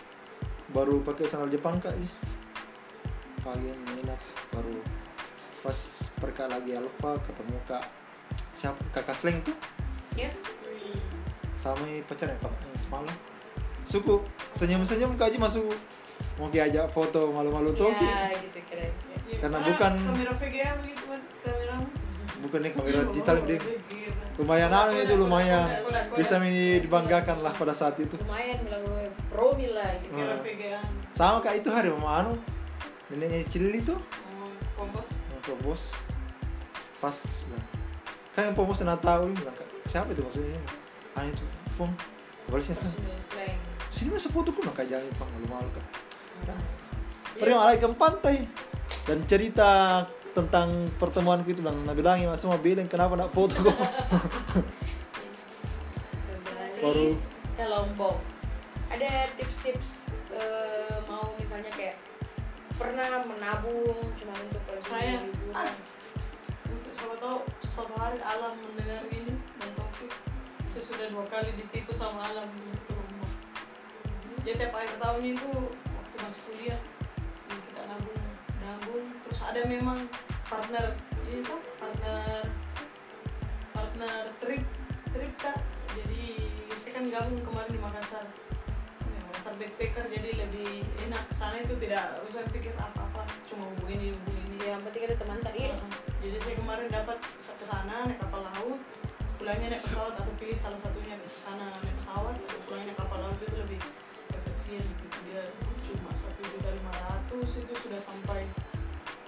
Baru 0.71 1.03
pakai 1.03 1.27
sandal 1.27 1.51
Jepang 1.51 1.83
kak 1.83 1.93
pagi 3.45 3.69
menginap 3.85 4.17
baru 4.49 4.81
pas 5.61 6.09
perka 6.17 6.49
lagi 6.49 6.73
Alfa 6.73 7.21
ketemu 7.29 7.57
kak 7.69 7.85
siapa? 8.57 8.81
Kakak 8.89 9.13
Sleng 9.13 9.45
tuh. 9.45 9.53
Wih. 10.17 10.33
Sama 11.65 11.81
pacarnya 12.05 12.37
semalam 12.77 13.15
suku 13.81 14.21
senyum-senyum 14.53 15.17
kak 15.17 15.33
aja 15.33 15.37
masuk. 15.41 15.73
Mau 16.37 16.47
diajak 16.47 16.85
foto 16.89 17.33
malu-malu 17.33 17.73
tuh 17.73 17.89
ya 17.91 18.29
gitu 18.37 18.61
keren 18.65 18.93
Ya, 19.25 19.41
Karena 19.41 19.57
karena 19.57 19.67
bukan- 19.67 19.97
kamera 20.05 20.33
VGA 20.37 20.69
begitu 20.77 21.03
kan 21.03 21.21
kamera. 21.41 21.75
Bukan 22.39 22.59
nih 22.61 22.71
kamera 22.71 22.99
digital 23.09 23.35
dia 23.41 23.57
Gila. 23.57 24.25
lumayan 24.37 24.69
anu 24.69 24.93
itu 24.95 25.13
lumayan 25.17 25.67
bisa 26.13 26.37
ini 26.39 26.77
dibanggakan 26.79 27.41
lah 27.41 27.49
pada 27.51 27.73
saat 27.73 27.97
itu. 27.97 28.13
Lumayan 28.21 28.61
promil 29.27 29.73
lah 29.73 29.97
gitu. 29.97 30.13
Kamera 30.13 30.35
Hmm. 30.37 30.45
VGA 30.45 30.79
sama 31.09 31.41
kak 31.41 31.57
itu 31.57 31.69
hari 31.73 31.89
mama 31.89 32.11
anu 32.21 32.33
neneknya 33.09 33.41
Cili 33.49 33.81
tuh 33.81 33.97
oh, 33.97 34.49
kompos. 34.77 35.09
Pembos 35.41 35.81
pas 36.97 37.17
bilang 37.43 37.65
kan 38.31 38.41
yang 38.45 38.55
pembos 38.55 38.77
nggak 38.77 38.97
tahu 38.99 39.25
bilang 39.31 39.53
"Kak, 39.53 39.67
siapa 39.85 40.09
itu 40.09 40.21
maksudnya 40.21 40.57
ah 41.15 41.23
itu 41.23 41.43
pom 41.73 41.91
balisnya 42.45 42.75
sana 42.75 42.91
Sudah 42.91 43.17
slang. 43.17 43.57
Sini 43.87 44.09
masa 44.11 44.27
foto 44.27 44.51
ku 44.51 44.59
nggak 44.59 44.85
jangan 44.85 45.07
pang 45.15 45.29
malu 45.31 45.47
malu 45.49 45.69
kan 45.71 45.85
nah, 46.45 46.59
Iya. 47.35 47.41
pergi 47.41 47.53
malah 47.53 47.75
ke 47.75 47.87
pantai 47.91 48.35
dan 49.03 49.17
cerita 49.25 49.69
tentang 50.31 50.67
pertemuanku 50.95 51.47
itu 51.49 51.59
bilang 51.59 51.83
nabi 51.83 51.99
bilang 51.99 52.19
mas 52.25 52.39
semua 52.39 52.55
bilang 52.57 52.87
kenapa 52.87 53.15
nak 53.15 53.31
foto 53.31 53.59
kok 53.61 53.75
Kembali 56.25 56.79
Baru. 56.79 57.09
ke 57.51 57.65
Lombok. 57.65 58.17
Ada 58.87 59.27
tips-tips 59.35 59.91
eh, 60.31 60.95
mau 61.05 61.35
misalnya 61.35 61.71
kayak 61.71 61.99
pernah 62.75 63.03
menabung 63.21 63.99
cuma 64.13 64.35
untuk 64.37 64.63
Saya- 64.85 65.23
ah. 65.51 65.71
untuk 66.65 66.91
siapa 66.93 67.15
tahu 67.17 67.37
suatu 67.61 67.95
hari 67.95 68.19
alam 68.21 68.55
mendengar 68.57 69.03
ini 69.09 69.34
saya 70.75 70.91
sudah 70.91 71.07
dua 71.07 71.23
kali 71.31 71.55
ditipu 71.55 71.95
sama 71.95 72.19
alam 72.27 72.51
ke 72.51 72.91
rumah. 72.91 73.31
Dia 74.43 74.59
tiap 74.59 74.75
akhir 74.75 74.99
tahun 74.99 75.23
itu 75.23 75.51
waktu 75.71 76.15
masih 76.19 76.41
kuliah 76.51 76.79
kita 77.47 77.81
nabung 77.87 78.19
nabung. 78.59 79.07
Terus 79.23 79.39
ada 79.47 79.63
memang 79.71 80.03
partner 80.51 80.99
ini 81.31 81.39
tuh 81.47 81.63
partner 81.79 82.43
partner 83.71 84.35
trip 84.43 84.67
trip 85.15 85.33
kak. 85.39 85.63
Jadi 85.95 86.43
saya 86.83 86.91
kan 86.99 87.07
gabung 87.07 87.39
kemarin 87.39 87.71
di 87.71 87.79
Makassar. 87.79 88.27
Di 88.99 89.19
Makassar 89.31 89.55
backpacker 89.55 90.11
jadi 90.11 90.43
lebih 90.43 90.83
enak. 91.07 91.23
Sana 91.31 91.63
itu 91.63 91.79
tidak 91.79 92.19
usah 92.27 92.43
pikir 92.51 92.75
apa-apa 92.75 93.23
cuma 93.47 93.63
hubungi 93.71 93.95
ini 93.95 94.07
hubungi 94.11 94.43
ini 94.43 94.57
yang 94.75 94.83
penting 94.83 95.07
ada 95.07 95.15
teman 95.23 95.39
tadi. 95.39 95.71
Iya. 95.71 95.79
Jadi 96.19 96.37
saya 96.43 96.55
kemarin 96.59 96.87
dapat 96.91 97.17
ke 97.23 97.63
sana 97.63 98.11
naik 98.11 98.19
kapal 98.19 98.43
laut, 98.43 98.83
pulangnya 99.45 99.77
naik 99.77 99.85
pesawat 99.85 100.17
atau 100.17 100.33
pilih 100.41 100.57
salah 100.57 100.79
satunya 100.81 101.21
ke 101.21 101.29
sana 101.29 101.69
naik 101.69 101.93
pesawat 102.01 102.33
atau 102.33 102.59
pulangnya 102.65 102.89
naik 102.89 102.97
kapal 102.97 103.19
laut 103.21 103.37
itu 103.37 103.57
lebih 103.61 103.77
efisien 104.33 104.81
gitu 104.81 105.17
dia 105.29 105.45
cuma 105.85 106.09
satu 106.17 106.41
juta 106.49 106.69
lima 106.73 106.89
ratus 106.89 107.49
itu 107.61 107.73
sudah 107.77 108.01
sampai 108.01 108.41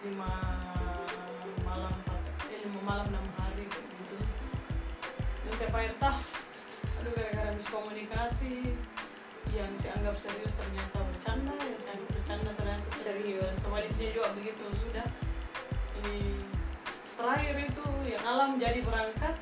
lima 0.01 0.31
malam 1.61 1.93
empat 2.01 2.21
eh 2.49 2.65
lima 2.65 2.81
malam 2.81 3.05
enam 3.13 3.29
hari 3.37 3.69
kayak 3.69 3.85
gitu. 3.93 4.17
Dan 5.45 5.53
tiap 5.61 5.77
akhir 5.77 5.93
tah, 6.01 6.17
aduh 6.97 7.13
gara-gara 7.13 7.53
miskomunikasi 7.53 8.73
yang 9.53 9.69
saya 9.77 10.01
anggap 10.01 10.17
serius 10.17 10.57
ternyata 10.57 10.97
bercanda, 11.13 11.53
yang 11.61 11.77
saya 11.77 11.93
anggap 11.93 12.09
bercanda 12.17 12.51
ternyata 12.57 12.87
serius. 12.97 13.05
Serius. 13.05 13.55
Sebaliknya 13.61 14.07
juga 14.17 14.29
begitu 14.33 14.65
sudah 14.81 15.07
ini 16.01 16.41
terakhir 17.13 17.55
itu 17.69 17.85
yang 18.09 18.23
alam 18.25 18.57
jadi 18.57 18.81
berangkat 18.81 19.37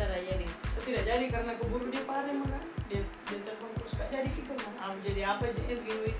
kita 0.00 0.16
jadi. 0.24 0.46
Saya 0.48 0.82
tidak 0.88 1.02
jadi 1.04 1.24
karena 1.28 1.52
keburu 1.60 1.86
dia 1.92 2.02
pare 2.08 2.32
maka 2.32 2.58
dia 2.88 3.02
dia 3.28 3.38
telepon 3.44 3.68
terus. 3.76 3.92
Gak 4.00 4.08
jadi 4.08 4.28
kik 4.32 4.44
kan 4.48 4.74
ah, 4.80 4.96
jadi 5.04 5.20
apa 5.28 5.44
sih? 5.52 5.64
Eh 5.68 5.76
begini 5.76 6.12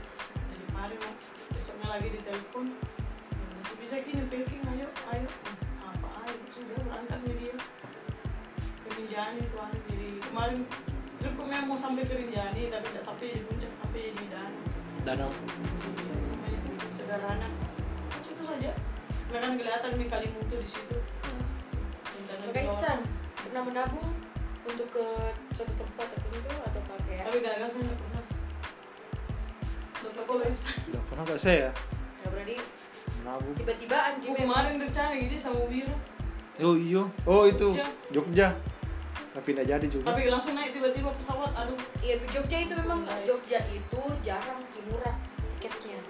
jadi 0.52 0.66
pare 0.76 0.94
mah 1.00 1.14
besoknya 1.56 1.87
lagi 1.88 2.08
ditelepon. 2.12 2.64
"Ya, 2.68 3.46
masih 3.56 3.76
bisa 3.80 3.96
kini 4.04 4.22
packing. 4.28 4.62
Ayo 4.68 4.88
ayo. 5.16 5.28
"Hmm, 5.32 5.88
apa 5.96 6.08
ayo 6.28 6.37
sudah 6.52 6.76
berangkat 6.84 7.18
nih 7.25 7.34
dia. 7.40 7.56
Ke 8.84 8.88
Rinjani 9.00 9.40
tuh 9.49 9.60
hari 9.64 9.78
jadi 9.88 10.08
kemarin 10.28 10.60
tripku 11.16 11.42
memang 11.49 11.66
mau 11.72 11.78
sampai 11.80 12.04
ke 12.04 12.14
Rinjani 12.20 12.62
tapi 12.68 12.84
tidak 12.92 13.04
sampai 13.04 13.26
di 13.32 13.42
puncak 13.49 13.72
sampai 13.80 14.02
di 14.12 14.25
Danau. 14.28 14.62
Danau. 15.08 15.30
Sederhana. 17.00 17.49
Itu 18.28 18.42
saja. 18.44 18.70
Mereka 19.32 19.40
kan 19.40 19.54
kelihatan 19.56 19.90
nih 19.96 20.08
Kalimutu 20.12 20.56
di 20.60 20.68
situ. 20.68 20.96
Dan 22.30 23.00
pernah 23.61 23.85
menabung 23.85 24.09
untuk 24.64 24.88
ke 24.88 25.05
suatu 25.52 25.73
tempat 25.76 26.07
tertentu 26.09 26.49
atau 26.64 26.81
kayak 27.05 27.25
tapi 27.29 27.38
gagal 27.45 27.69
saya 27.69 27.83
nggak 27.85 27.99
pernah. 28.00 28.23
Kalau 30.00 30.47
Isan 30.47 30.79
udah 30.88 31.02
pernah 31.05 31.23
gak 31.26 31.40
saya? 31.40 31.69
Nggak 32.23 32.31
berani 32.33 32.57
menabung. 33.21 33.55
tiba-tiba 33.59 33.97
anjing 34.00 34.33
Oh, 34.33 34.38
kemarin 34.38 34.75
rencana 34.81 35.12
gini 35.12 35.37
sama 35.37 35.61
Wira 35.69 35.97
oh 36.61 36.73
iyo 36.73 37.02
oh 37.26 37.43
itu. 37.45 37.69
Jogja. 37.76 37.88
Jogja. 38.14 38.49
Tapi 39.31 39.49
tidak 39.52 39.67
jadi 39.69 39.87
juga. 39.87 40.07
Tapi 40.09 40.23
langsung 40.26 40.55
naik 40.57 40.73
tiba-tiba 40.73 41.11
pesawat 41.12 41.52
aduh. 41.52 41.76
Iya, 42.00 42.17
Jogja 42.33 42.57
itu 42.64 42.73
memang 42.75 43.05
Nice. 43.05 43.26
Jogja 43.29 43.61
itu 43.69 44.00
jarang 44.25 44.61
ki 44.73 44.81
murah 44.88 45.17
tiketnya. 45.59 46.00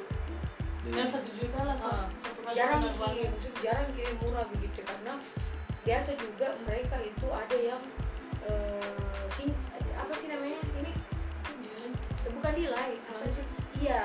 ya 0.80 1.02
jadi 1.02 1.04
satu 1.04 1.30
juta 1.35 1.61
lah 1.61 1.76
Ah, 1.76 2.07
satu 2.16 2.40
jarang 2.54 2.80
penerbangan. 2.87 3.14
ki, 3.19 3.23
maksud 3.28 3.52
jarang 3.59 3.88
kirim 3.92 4.16
murah 4.23 4.45
begitu 4.49 4.80
karena 4.80 5.12
biasa 5.84 6.10
juga 6.16 6.54
mereka 6.68 6.96
itu 7.00 7.26
ada 7.32 7.56
yang 7.56 7.82
eh, 8.44 9.25
sing, 9.37 9.49
apa 9.96 10.12
sih 10.16 10.28
namanya? 10.28 10.60
Ini. 10.76 10.92
Eh, 12.26 12.30
bukan 12.37 12.52
delay 12.52 12.90
apa 13.08 13.26
sih? 13.28 13.44
Iya. 13.80 14.04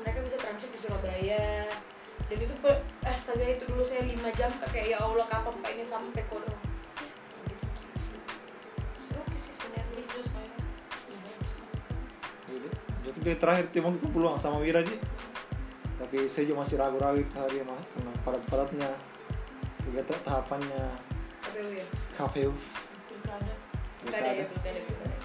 Mereka 0.00 0.18
bisa 0.24 0.36
transit 0.40 0.72
di 0.72 0.78
Surabaya. 0.80 1.68
Dan 2.30 2.38
itu 2.46 2.54
pe- 2.62 2.82
astaga 3.02 3.42
itu 3.42 3.66
dulu 3.66 3.82
saya 3.82 4.06
lima 4.06 4.30
jam 4.38 4.54
kayak 4.70 4.94
ya 4.94 5.02
Allah 5.02 5.26
kapan 5.26 5.50
pak 5.66 5.70
ini 5.74 5.82
sampai 5.82 6.22
kok 6.30 6.38
dong 6.38 6.60
seru 9.02 9.22
sih 9.34 9.50
sebenarnya 9.58 10.06
Terus 10.06 10.28
kayak, 10.30 10.54
Jadi, 13.18 13.34
terakhir 13.34 13.66
tim 13.74 13.82
aku 13.82 14.06
peluang 14.14 14.38
sama 14.38 14.62
Wira 14.62 14.78
di 14.86 14.94
tapi 15.98 16.30
saya 16.30 16.46
juga 16.46 16.62
masih 16.62 16.78
ragu-ragu 16.78 17.18
itu 17.18 17.34
hari 17.34 17.66
mas 17.66 17.82
karena 17.92 18.12
padat-padatnya 18.22 18.90
juga 19.82 20.00
ta- 20.04 20.22
tahapannya. 20.24 20.84
KPU 21.40 21.68
ya 21.72 21.84
KPU 22.14 22.52
pilkada. 23.08 23.52
Pilkada 24.00 24.28
ya 24.30 24.44
pilkada. 24.46 24.80
pilkada 24.84 25.16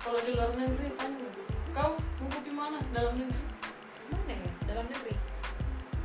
kalau 0.00 0.18
di 0.18 0.30
luar 0.32 0.50
negeri 0.56 0.88
tanya 0.96 1.28
kau 1.70 1.92
mau 2.18 2.40
di 2.42 2.52
mana? 2.52 2.78
Dalam 2.90 3.14
negeri? 3.14 3.42
Mana 4.10 4.32
ya 4.34 4.50
dalam 4.66 4.86
negeri? 4.88 5.14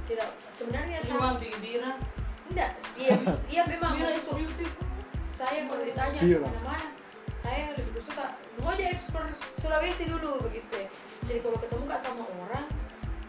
Tidak 0.05 0.29
sebenarnya 0.47 0.97
sama. 1.01 1.33
mandi 1.33 1.49
bira. 1.57 1.97
enggak 2.45 2.77
iya 2.93 3.17
iya 3.49 3.63
memang 3.65 3.97
Bira 3.97 4.13
is 4.13 4.29
beautiful. 4.29 4.85
saya 5.17 5.65
kalau 5.65 5.81
ditanya 5.81 6.19
Bira. 6.21 6.45
mana 6.61 6.93
saya 7.33 7.73
lebih 7.73 7.97
suka 7.99 8.37
mau 8.61 8.69
aja 8.69 8.85
eksplor 8.93 9.25
Sulawesi 9.33 10.05
dulu 10.05 10.45
begitu 10.45 10.69
ya. 10.71 10.87
Jadi 11.25 11.39
kalau 11.41 11.57
ketemu 11.57 11.83
kak 11.89 11.97
sama 11.97 12.21
orang 12.21 12.69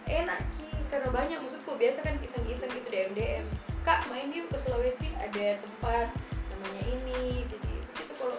enak 0.05 0.41
ki. 0.57 0.69
Karena 0.87 1.09
banyak 1.11 1.39
maksudku. 1.41 1.77
Biasa 1.77 2.05
kan 2.05 2.15
iseng-iseng 2.21 2.71
gitu 2.71 2.89
DM 2.89 3.13
DM 3.13 3.45
kak 3.87 4.03
main 4.11 4.35
yuk 4.35 4.51
ke 4.51 4.59
Sulawesi 4.59 5.15
ada 5.15 5.63
tempat 5.63 6.11
namanya 6.51 6.83
ini 6.91 7.47
jadi 7.47 7.73
itu 8.03 8.13
kalau 8.19 8.39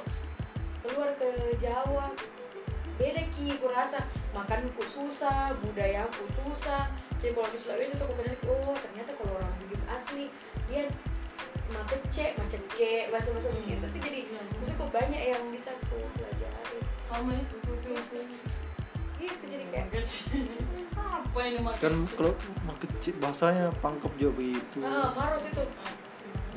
keluar 0.83 1.15
ke 1.15 1.55
Jawa 1.63 2.11
beda 2.99 3.23
ki 3.31 3.55
aku 3.55 3.71
rasa. 3.71 4.03
Makanku 4.35 4.83
susah 4.85 5.55
budayaku 5.63 6.29
susah. 6.29 6.91
Jadi 7.23 7.31
kalau 7.31 7.49
di 7.49 7.57
Sulawesi 7.57 7.95
tuh 7.95 8.05
aku 8.11 8.15
kenal 8.19 8.37
oh 8.51 8.75
ternyata 8.75 9.15
kalau 9.15 9.39
orang 9.39 9.53
Bugis 9.63 9.87
asli 9.87 10.27
dia 10.67 10.83
macam 11.71 11.99
cek 12.11 12.35
macam 12.35 12.61
ke 12.75 13.07
bahasa 13.07 13.31
bahasa 13.31 13.49
begitu 13.55 13.87
sih 13.87 13.99
jadi 14.03 14.19
maksudku 14.59 14.87
banyak 14.91 15.21
yang 15.31 15.43
bisa 15.47 15.71
aku 15.71 16.03
pelajari. 16.19 16.79
Itu 17.39 17.57
kopi. 17.63 18.19
Gitu 19.19 19.43
jadi 19.45 19.65
kayak 19.69 19.87
Apa 21.17 21.39
ini 21.43 21.59
makan? 21.61 21.77
kan 21.77 21.93
kalau 22.13 22.33
mak 22.63 22.77
kecil 22.79 23.13
bahasanya 23.17 23.69
pangkep 23.79 24.09
juga 24.17 24.31
begitu. 24.35 24.77
Ah 24.81 25.13
maros 25.13 25.45
itu. 25.45 25.63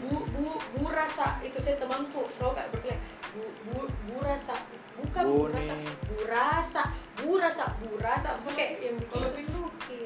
Bu 0.01 0.25
bu 0.33 0.47
bu 0.73 0.83
rasa. 0.89 1.37
Itu 1.41 1.61
saya 1.61 1.77
temanku. 1.77 2.25
Selalu 2.29 2.53
kayak 2.57 2.69
berkeliling 2.73 3.01
bu 3.33 3.43
bu 3.67 3.77
bu 4.09 4.17
rasa. 4.25 4.57
Bukan 4.97 5.23
bu 5.23 5.35
Bone. 5.49 5.53
rasa. 5.55 5.75
Bu 6.07 6.17
rasa. 6.25 6.83
Bu 7.21 7.31
rasa. 7.37 7.65
Bu 7.77 7.89
rasa. 8.01 8.29
Bukan 8.41 8.53
kayak 8.53 8.73
yang 8.81 8.97
bikin 8.97 9.13
Kalau 9.13 9.29
itu 9.33 9.43
suki 9.49 10.03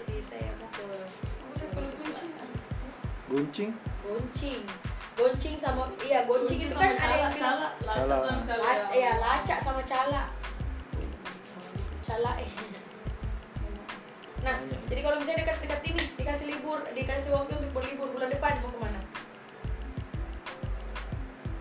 jadi 0.00 0.16
saya 0.22 0.48
mau 0.58 0.68
ke 0.70 0.82
guncing? 3.30 3.70
Goncing 4.02 4.62
goncing 5.14 5.54
sama 5.54 5.84
iya 6.00 6.24
goncing 6.24 6.64
itu 6.64 6.74
kan 6.74 6.96
ada 6.96 7.14
yang 7.14 7.32
bilang 7.36 7.60
Cala. 7.84 8.16
La- 8.48 8.88
ya 8.90 9.12
lacak 9.20 9.60
sama 9.60 9.84
cala 9.84 10.32
cala 12.20 12.36
eh 12.36 12.52
nah 14.44 14.56
Banyak. 14.60 14.80
jadi 14.92 15.00
kalau 15.00 15.16
misalnya 15.16 15.40
dekat-dekat 15.48 15.80
ini 15.88 16.02
dikasih 16.20 16.46
libur 16.52 16.84
dikasih 16.92 17.32
waktu 17.32 17.52
untuk 17.56 17.72
berlibur 17.72 18.12
bulan 18.12 18.28
depan 18.28 18.60
mau 18.60 18.68
ke 18.68 18.80
mana 18.80 19.00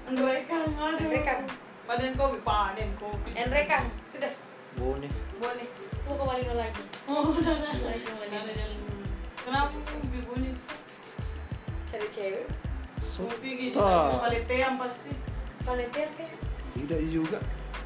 Enrekang, 0.09 0.65
aduh. 0.73 1.05
Enrekang. 1.05 1.45
Panen 1.85 2.17
kopi, 2.17 2.41
panen 2.41 2.89
kopi. 2.97 3.29
Enrekang 3.37 3.93
sudah 4.09 4.33
bone 4.73 5.05
boleh 5.37 5.69
mau 6.01 6.17
ke 6.17 6.23
Malino 6.25 6.53
lagi 6.57 6.81
Oh, 7.05 7.29
udah 7.29 7.55
lagi 7.61 8.09
Malino. 8.17 8.89
Kenapa 9.45 9.69
bonit 10.25 10.57
sih? 10.57 10.75
cari 11.93 12.07
cewek 12.09 12.45
so 12.99 13.29
Kopi 13.29 13.69
gitu. 13.69 13.79
Paletean 14.17 14.75
pasti. 14.81 15.13
Valencia 15.63 16.09
kayak 16.17 16.37
tidak 16.73 17.01
juga 17.05 17.37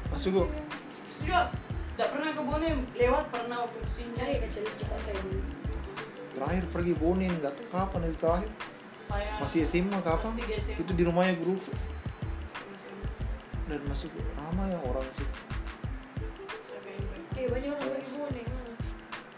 masuk 0.08 0.42
kok 0.42 0.48
Sudah. 1.12 1.63
Tidak 1.94 2.08
pernah 2.10 2.30
ke 2.34 2.42
Bonem. 2.42 2.78
Lewat 2.92 3.24
pernah 3.30 3.56
waktu 3.62 3.78
ke 3.78 3.90
sini. 3.90 4.12
cari 4.18 4.34
kan 4.42 4.50
cari 4.50 4.68
cepat 4.74 4.98
saya 4.98 5.16
dulu. 5.22 5.40
Terakhir 6.34 6.64
pergi 6.66 6.92
bone 6.98 7.26
nggak 7.30 7.52
tahu 7.54 7.66
kapan 7.70 8.00
itu 8.04 8.18
terakhir. 8.18 8.50
Saya 9.06 9.30
masih 9.38 9.60
SMA 9.62 9.98
kapan 10.02 10.32
SMA. 10.34 10.74
itu 10.82 10.92
di 10.92 11.02
rumahnya 11.06 11.34
guru. 11.38 11.54
Dan 13.64 13.80
masuk 13.86 14.10
ramai 14.34 14.74
ya 14.74 14.78
orang 14.82 15.06
sih. 15.14 15.28
Iya 17.34 17.46
banyak 17.50 17.70
orang 17.70 17.86
Yes. 17.94 17.94
lagi 17.94 18.10
bonek 18.18 18.46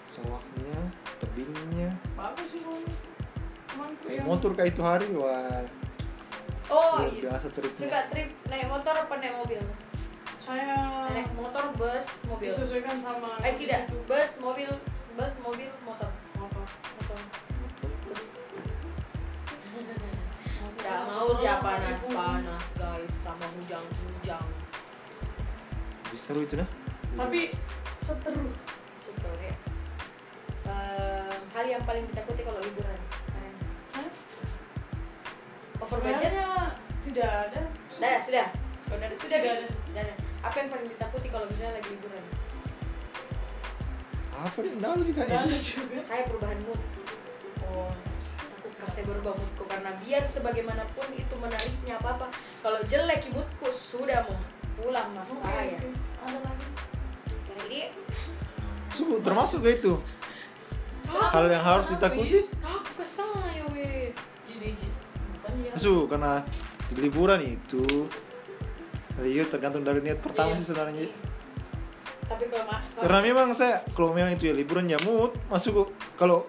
sawahnya 0.07 0.79
tebingnya. 1.21 1.91
Bagus 2.17 2.47
sih 2.49 2.61
Bonem. 2.65 2.93
Naik 3.77 4.09
yang- 4.09 4.25
motor 4.25 4.51
kayak 4.57 4.73
itu 4.73 4.81
hari 4.81 5.09
wah. 5.13 5.64
Oh 6.66 6.97
luar 6.99 7.12
iya. 7.12 7.21
biasa 7.29 7.47
tripnya. 7.53 7.85
Suka 7.85 8.01
trip 8.09 8.29
naik 8.49 8.66
motor 8.66 8.95
apa 8.97 9.14
naik 9.21 9.35
mobil 9.37 9.61
Saya 10.46 10.78
naik 11.11 11.26
motor 11.35 11.74
bus 11.74 12.22
mobil 12.22 12.46
disesuaikan 12.46 13.02
sama 13.02 13.35
eh 13.42 13.59
tidak 13.59 13.90
itu. 13.90 13.98
bus 14.06 14.38
mobil 14.38 14.70
bus 15.18 15.35
mobil 15.42 15.66
motor 15.82 16.11
motor. 16.38 16.62
motor 17.59 17.90
bus 18.06 18.38
nggak 20.78 20.98
mau 21.02 21.35
panas 21.35 22.02
panas 22.06 22.66
guys 22.78 23.11
sama 23.11 23.42
hujan 23.59 23.82
hujan 23.82 24.46
lebih 26.06 26.20
seru 26.20 26.40
itu 26.40 26.54
nah 26.54 26.68
Tapi 27.18 27.50
seteru. 27.98 28.46
gitu 29.02 29.28
ya 29.42 29.54
Eh, 30.66 31.35
hal 31.54 31.64
yang 31.64 31.82
paling 31.82 32.06
ditakuti 32.06 32.42
kalau 32.42 32.59
liburan? 32.59 32.98
Hah? 33.94 34.06
over 35.78 35.98
budget 36.02 36.35
tidak 37.02 37.30
ada. 37.46 37.62
sudah 37.87 38.18
sudah 38.18 38.46
sudah 38.90 39.09
sudah 39.14 39.14
Tidak 39.14 39.40
Bi? 39.40 39.48
ada. 39.48 39.66
Sudah 39.87 40.02
ada. 40.02 40.14
Apa 40.42 40.57
yang 40.61 40.68
paling 40.72 40.88
ditakuti 40.88 41.29
kalau 41.33 41.46
misalnya 41.49 41.79
lagi 41.79 41.88
liburan? 41.92 42.25
Apa 44.37 44.59
nih 44.61 44.72
ada 44.77 45.01
juga 45.01 45.22
ya 45.25 45.40
juga. 45.49 46.01
saya 46.05 46.22
perubahan 46.29 46.59
mood. 46.68 46.81
Oh 47.64 47.88
aku 48.66 48.68
kasih 48.83 49.03
berubah 49.07 49.33
moodku 49.38 49.64
karena 49.70 49.90
biar 50.03 50.22
sebagaimanapun 50.27 51.07
itu 51.16 51.35
menariknya 51.38 51.94
apa 52.03 52.09
apa 52.18 52.27
kalau 52.61 52.81
jelek 52.90 53.25
moodku 53.31 53.68
sudah 53.72 54.27
mau 54.27 54.37
pulang 54.77 55.09
mas 55.16 55.31
Oke, 55.33 55.40
saya. 55.40 55.79
oke. 55.81 55.88
Ada 56.27 56.38
lagi. 56.42 56.68
jadi 57.57 57.81
Suku 58.90 59.14
termasuk 59.22 59.62
ke 59.64 59.70
itu? 59.83 59.94
Hal 61.07 61.46
yang 61.46 61.62
harus 61.62 61.87
ditakuti? 61.87 62.51
Aku 62.61 62.90
kesal 62.99 63.31
ya 63.55 63.64
weh. 63.70 64.11
Ini 64.51 64.68
Ji. 64.75 64.88
bukan 65.38 65.53
ya. 65.62 65.72
Su 65.79 66.05
karena 66.11 66.42
liburan 66.99 67.40
itu 67.42 68.11
Iya 69.18 69.44
tergantung 69.44 69.81
dari 69.81 69.98
niat 69.98 70.18
pertama 70.18 70.52
Iya. 70.52 70.59
sih 70.59 70.66
sebenarnya 70.66 71.09
tapi 72.26 72.50
kalau 72.50 72.66
karena 72.98 73.18
memang 73.22 73.48
saya 73.52 73.79
kalau 73.92 74.11
memang 74.11 74.35
itu 74.35 74.44
ya 74.44 74.52
liburan 74.52 74.85
ya 74.85 74.98
mood 75.00 75.31
masuk 75.46 75.88
kalau 76.14 76.42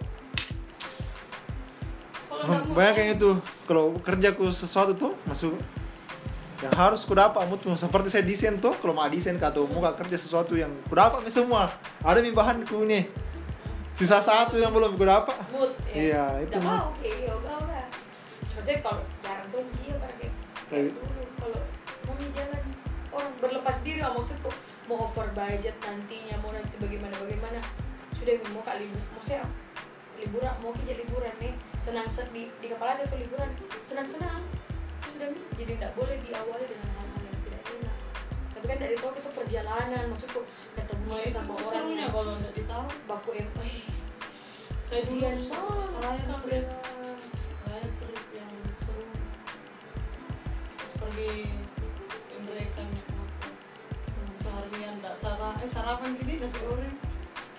mau- 2.39 2.65
banyak 2.73 2.95
yang 2.97 3.09
itu 3.13 3.29
kalau 3.63 3.93
kerjaku 3.97 4.49
sesuatu 4.49 4.93
tuh 4.93 5.13
masuk 5.23 5.53
yang 6.57 6.73
harus 6.73 7.05
ku 7.05 7.13
dapat 7.13 7.45
mood 7.45 7.61
tuh. 7.61 7.77
seperti 7.77 8.09
saya 8.09 8.25
desain 8.25 8.57
tuh 8.57 8.73
kalau 8.75 8.91
mau 8.91 9.05
desain 9.05 9.37
atau 9.37 9.63
mau 9.65 9.85
kerja 9.87 10.17
sesuatu 10.17 10.57
yang 10.57 10.73
ku 10.83 10.93
dapat 10.93 11.21
semua 11.29 11.69
ada 12.01 12.17
nih 12.17 12.33
bahanku 12.33 12.81
nih 12.83 13.05
sisa 13.93 14.17
satu 14.17 14.57
yang 14.57 14.73
belum 14.73 14.97
ku 14.97 15.05
dapat 15.05 15.37
mood 15.51 15.71
Iya, 15.87 16.41
itu 16.41 16.57
Nggak 16.57 16.65
mood. 16.65 16.73
mau 16.75 16.89
kayak 16.97 17.17
yoga 17.23 17.53
lah 17.53 17.85
maksudnya 18.49 18.77
kalau 18.81 19.01
jarang 19.21 19.47
tuh 19.47 19.61
dia 19.77 19.93
pakai 19.93 20.27
orang 23.17 23.33
berlepas 23.41 23.81
diri 23.81 23.99
lah 23.99 24.13
maksudku 24.13 24.53
mau 24.85 25.09
over 25.09 25.27
budget 25.33 25.75
nantinya 25.81 26.37
mau 26.39 26.53
nanti 26.53 26.77
bagaimana 26.77 27.17
bagaimana 27.17 27.59
sudah 28.13 28.37
mau 28.53 28.61
kak 28.61 28.77
libur 28.77 29.01
maksudnya 29.13 29.43
liburan 30.17 30.53
mau 30.61 30.71
kerja 30.73 30.93
liburan 30.97 31.33
nih 31.37 31.53
senang 31.77 32.07
se- 32.09 32.29
di, 32.31 32.49
di 32.57 32.67
kepala 32.69 32.97
dia 32.97 33.05
tuh 33.05 33.19
liburan 33.19 33.49
senang 33.69 34.07
senang 34.07 34.41
itu 35.03 35.07
sudah 35.13 35.27
jadi 35.57 35.71
tidak 35.77 35.91
boleh 35.93 36.17
diawali 36.25 36.65
dengan 36.65 36.89
hal-hal 36.97 37.21
yang 37.21 37.39
tidak 37.45 37.61
enak 37.69 37.97
tapi 38.53 38.65
kan 38.65 38.77
dari 38.81 38.95
tahu 38.97 39.11
itu 39.13 39.29
perjalanan 39.29 40.03
maksudku 40.09 40.41
ketemu 40.73 41.05
Nah, 41.07 41.23
itu 41.23 41.31
sama 41.31 41.53
orang 41.55 41.71
serunya 41.71 42.03
yang 42.03 42.11
kalau 42.11 42.33
nggak 42.35 42.51
ditahu. 42.51 42.87
baku 43.07 43.29
em 43.31 43.47
eh 43.63 43.79
Saya 44.83 45.01
dulu 45.03 45.19
Dian 45.19 45.35
terakhir 45.39 46.23
banget 46.27 46.43
trip, 46.43 46.65
terakhir 47.63 47.91
trip 47.99 48.25
yang 48.35 48.51
seru. 48.79 49.03
Terus 50.75 50.93
pergi 50.95 51.31
Naik 52.79 53.07
motor. 53.09 53.51
Seharian 54.35 54.93
nggak 54.97 55.15
sarah, 55.15 55.53
eh 55.57 55.67
sarapan 55.67 56.09
gini 56.15 56.37
nasi 56.37 56.57
goreng. 56.61 56.95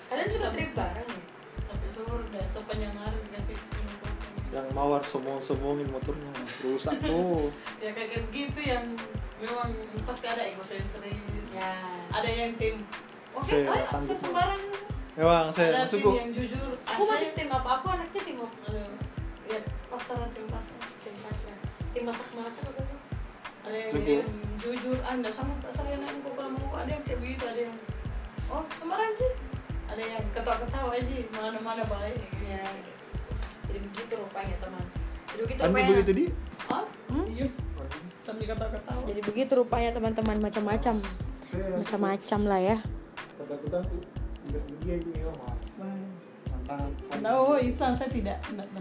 kalian 0.09 0.29
juga 0.31 0.49
trip 0.51 0.73
bareng 0.73 1.05
ya 1.05 1.21
Tapi 1.69 1.87
sore 1.87 2.25
udah 2.25 2.45
sepanjang 2.49 2.97
hari 2.97 3.19
dikasih 3.23 3.57
minum 3.77 4.15
yang 4.49 4.65
mawar 4.73 5.05
somong-somongin 5.05 5.85
motornya 5.87 6.33
rusak 6.59 6.97
oh 7.05 7.53
Ya 7.85 7.93
kayak 7.93 8.25
begitu 8.25 8.57
yang 8.63 8.97
memang 9.37 9.69
pasti 10.03 10.25
ada 10.25 10.41
egosentris. 10.41 11.53
ya 11.53 11.71
Ada 12.09 12.25
yang 12.27 12.57
tim 12.57 12.81
Oke, 13.37 13.53
Saya 13.69 13.85
sanggup. 13.85 14.09
saya 14.09 14.19
sembarang. 14.19 14.63
memang 15.15 15.47
saya 15.53 15.69
ada 15.69 15.85
masuk 15.85 16.01
tim 16.01 16.15
yang 16.17 16.31
jujur. 16.33 16.71
aku 16.81 17.03
masih 17.05 17.29
tim 17.37 17.49
apa 17.49 17.69
aku 17.77 17.87
anaknya 17.91 18.21
tim 18.25 18.39
apa 18.41 18.57
ya 19.45 19.59
pasar 19.89 20.17
tim 20.33 20.47
pasar. 20.49 20.79
tim 20.99 21.15
pasar 21.21 21.55
tim 21.91 22.03
masak 22.03 22.29
masak 22.33 22.65
apa 22.65 22.81
tuh 22.81 22.98
ada 23.69 24.01
yang, 24.01 24.25
jujur 24.65 24.99
anda 25.05 25.29
sama 25.37 25.53
tak 25.61 25.73
saya 25.77 26.01
naik 26.01 26.25
kok 26.25 26.33
kalau 26.33 26.51
mau. 26.57 26.81
Ada 26.81 26.91
yang 26.97 27.03
kayak 27.05 27.19
begitu 27.21 27.45
ada 27.45 27.61
yang 27.69 27.77
oh 28.49 28.65
sembarang 28.81 29.13
sih 29.21 29.33
ada 29.89 30.03
yang 30.05 30.25
ketawa-ketawa 30.33 30.91
aja 30.97 31.17
mana-mana 31.37 31.83
baik. 31.85 32.21
Ya 32.45 32.65
jadi 33.69 33.79
begitu 33.85 34.13
rupanya 34.17 34.57
teman. 34.65 34.85
Jadi 35.29 35.41
begitu 35.45 35.61
rupanya 35.61 35.87
begitu 35.93 36.13
di? 36.17 36.25
Hah? 36.73 36.85
iya. 37.29 37.47
Sambil 38.25 38.47
ketawa-ketawa. 38.49 39.01
Jadi 39.05 39.21
begitu 39.21 39.53
rupanya 39.57 39.91
teman-teman 39.93 40.37
macam-macam. 40.41 40.95
Macam-macam 41.53 42.41
lah 42.49 42.61
ya. 42.61 42.77
Tidak 47.13 47.33
oh 47.37 47.57
Isan 47.61 47.93
saya. 47.97 48.09
Tidak 48.09 48.37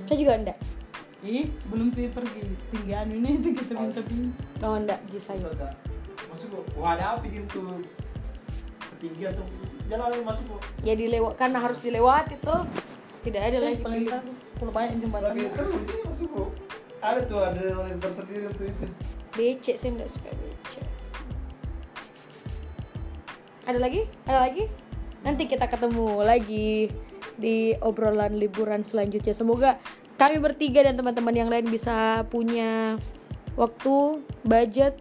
saya 0.08 0.18
juga 0.20 0.34
enggak 0.40 0.58
Ih, 1.28 1.52
belum 1.68 1.92
pi- 1.92 2.08
pergi. 2.08 2.40
Tinggi 2.72 2.94
anu 2.96 3.20
ini 3.20 3.36
itu 3.36 3.52
kita 3.52 3.76
minta 3.76 4.00
pi- 4.00 4.32
oh 4.64 4.76
enggak 4.80 5.00
ji 5.12 5.20
saya 5.20 5.36
Masa 5.38 5.52
enggak? 5.52 5.74
Masuk 6.32 6.48
kok, 6.56 6.64
wah 6.80 6.96
ada 6.96 7.20
apa 7.20 7.28
gitu 7.28 7.60
Ketinggian 8.96 9.36
tuh. 9.36 9.44
Jalan 9.92 10.08
lagi 10.08 10.24
masuk 10.24 10.46
kok. 10.56 10.62
Ya 10.88 10.96
dilewat 10.96 11.36
karena 11.36 11.60
harus 11.60 11.84
dilewati 11.84 12.40
tuh. 12.40 12.64
Tidak 13.28 13.42
ada 13.44 13.58
lagi 13.60 13.84
paling 13.84 14.08
pilih. 14.08 14.12
tahu 14.16 14.32
kalau 14.58 14.72
banyak 14.72 14.94
jembatan. 15.04 15.28
Lagi 15.36 15.44
seru 15.52 15.76
sih 15.84 16.00
masuk 16.08 16.28
kok. 16.32 16.50
Ada 17.04 17.20
tuh 17.28 17.40
adrenalin 17.44 18.00
tersendiri 18.00 18.48
tuh 18.56 18.66
itu. 18.66 18.86
Becek 19.36 19.76
saya 19.76 19.90
enggak 20.00 20.10
suka 20.10 20.30
becek. 20.32 20.86
Ada 23.68 23.80
lagi? 23.84 24.02
Ada 24.24 24.40
lagi? 24.48 24.64
Nanti 25.28 25.44
kita 25.44 25.68
ketemu 25.68 26.24
lagi 26.24 26.88
di 27.36 27.76
obrolan 27.84 28.40
liburan 28.40 28.88
selanjutnya. 28.88 29.36
Semoga 29.36 29.76
kami 30.18 30.42
bertiga 30.42 30.82
dan 30.82 30.98
teman-teman 30.98 31.34
yang 31.34 31.50
lain 31.50 31.70
bisa 31.70 32.26
punya 32.34 32.98
waktu 33.54 34.26
budget 34.42 34.98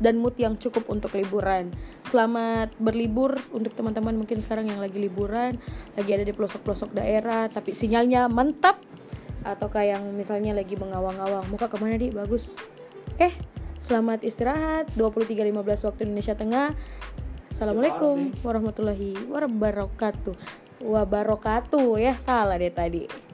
dan 0.00 0.16
mood 0.16 0.34
yang 0.40 0.56
cukup 0.56 0.88
untuk 0.88 1.12
liburan. 1.12 1.68
Selamat 2.00 2.72
berlibur 2.80 3.36
untuk 3.52 3.76
teman-teman 3.76 4.16
mungkin 4.16 4.40
sekarang 4.40 4.72
yang 4.72 4.80
lagi 4.80 4.96
liburan 4.96 5.60
lagi 6.00 6.10
ada 6.16 6.24
di 6.24 6.32
pelosok-pelosok 6.32 6.96
daerah 6.96 7.52
tapi 7.52 7.76
sinyalnya 7.76 8.26
mantap. 8.32 8.80
Ataukah 9.44 9.84
yang 9.84 10.02
misalnya 10.16 10.56
lagi 10.56 10.74
mengawang-awang 10.74 11.46
muka 11.52 11.68
ke 11.68 11.76
mana 11.76 12.00
di 12.00 12.08
bagus. 12.08 12.56
Oke 13.14 13.36
selamat 13.78 14.26
istirahat 14.26 14.90
23.15 14.96 15.86
waktu 15.92 16.00
Indonesia 16.08 16.34
Tengah. 16.34 16.72
Assalamualaikum 17.52 18.32
warahmatullahi 18.40 19.12
wabarakatuh. 19.28 20.34
Wabarakatuh 20.78 21.88
ya. 22.00 22.14
Salah 22.16 22.56
deh 22.56 22.72
tadi 22.72 23.27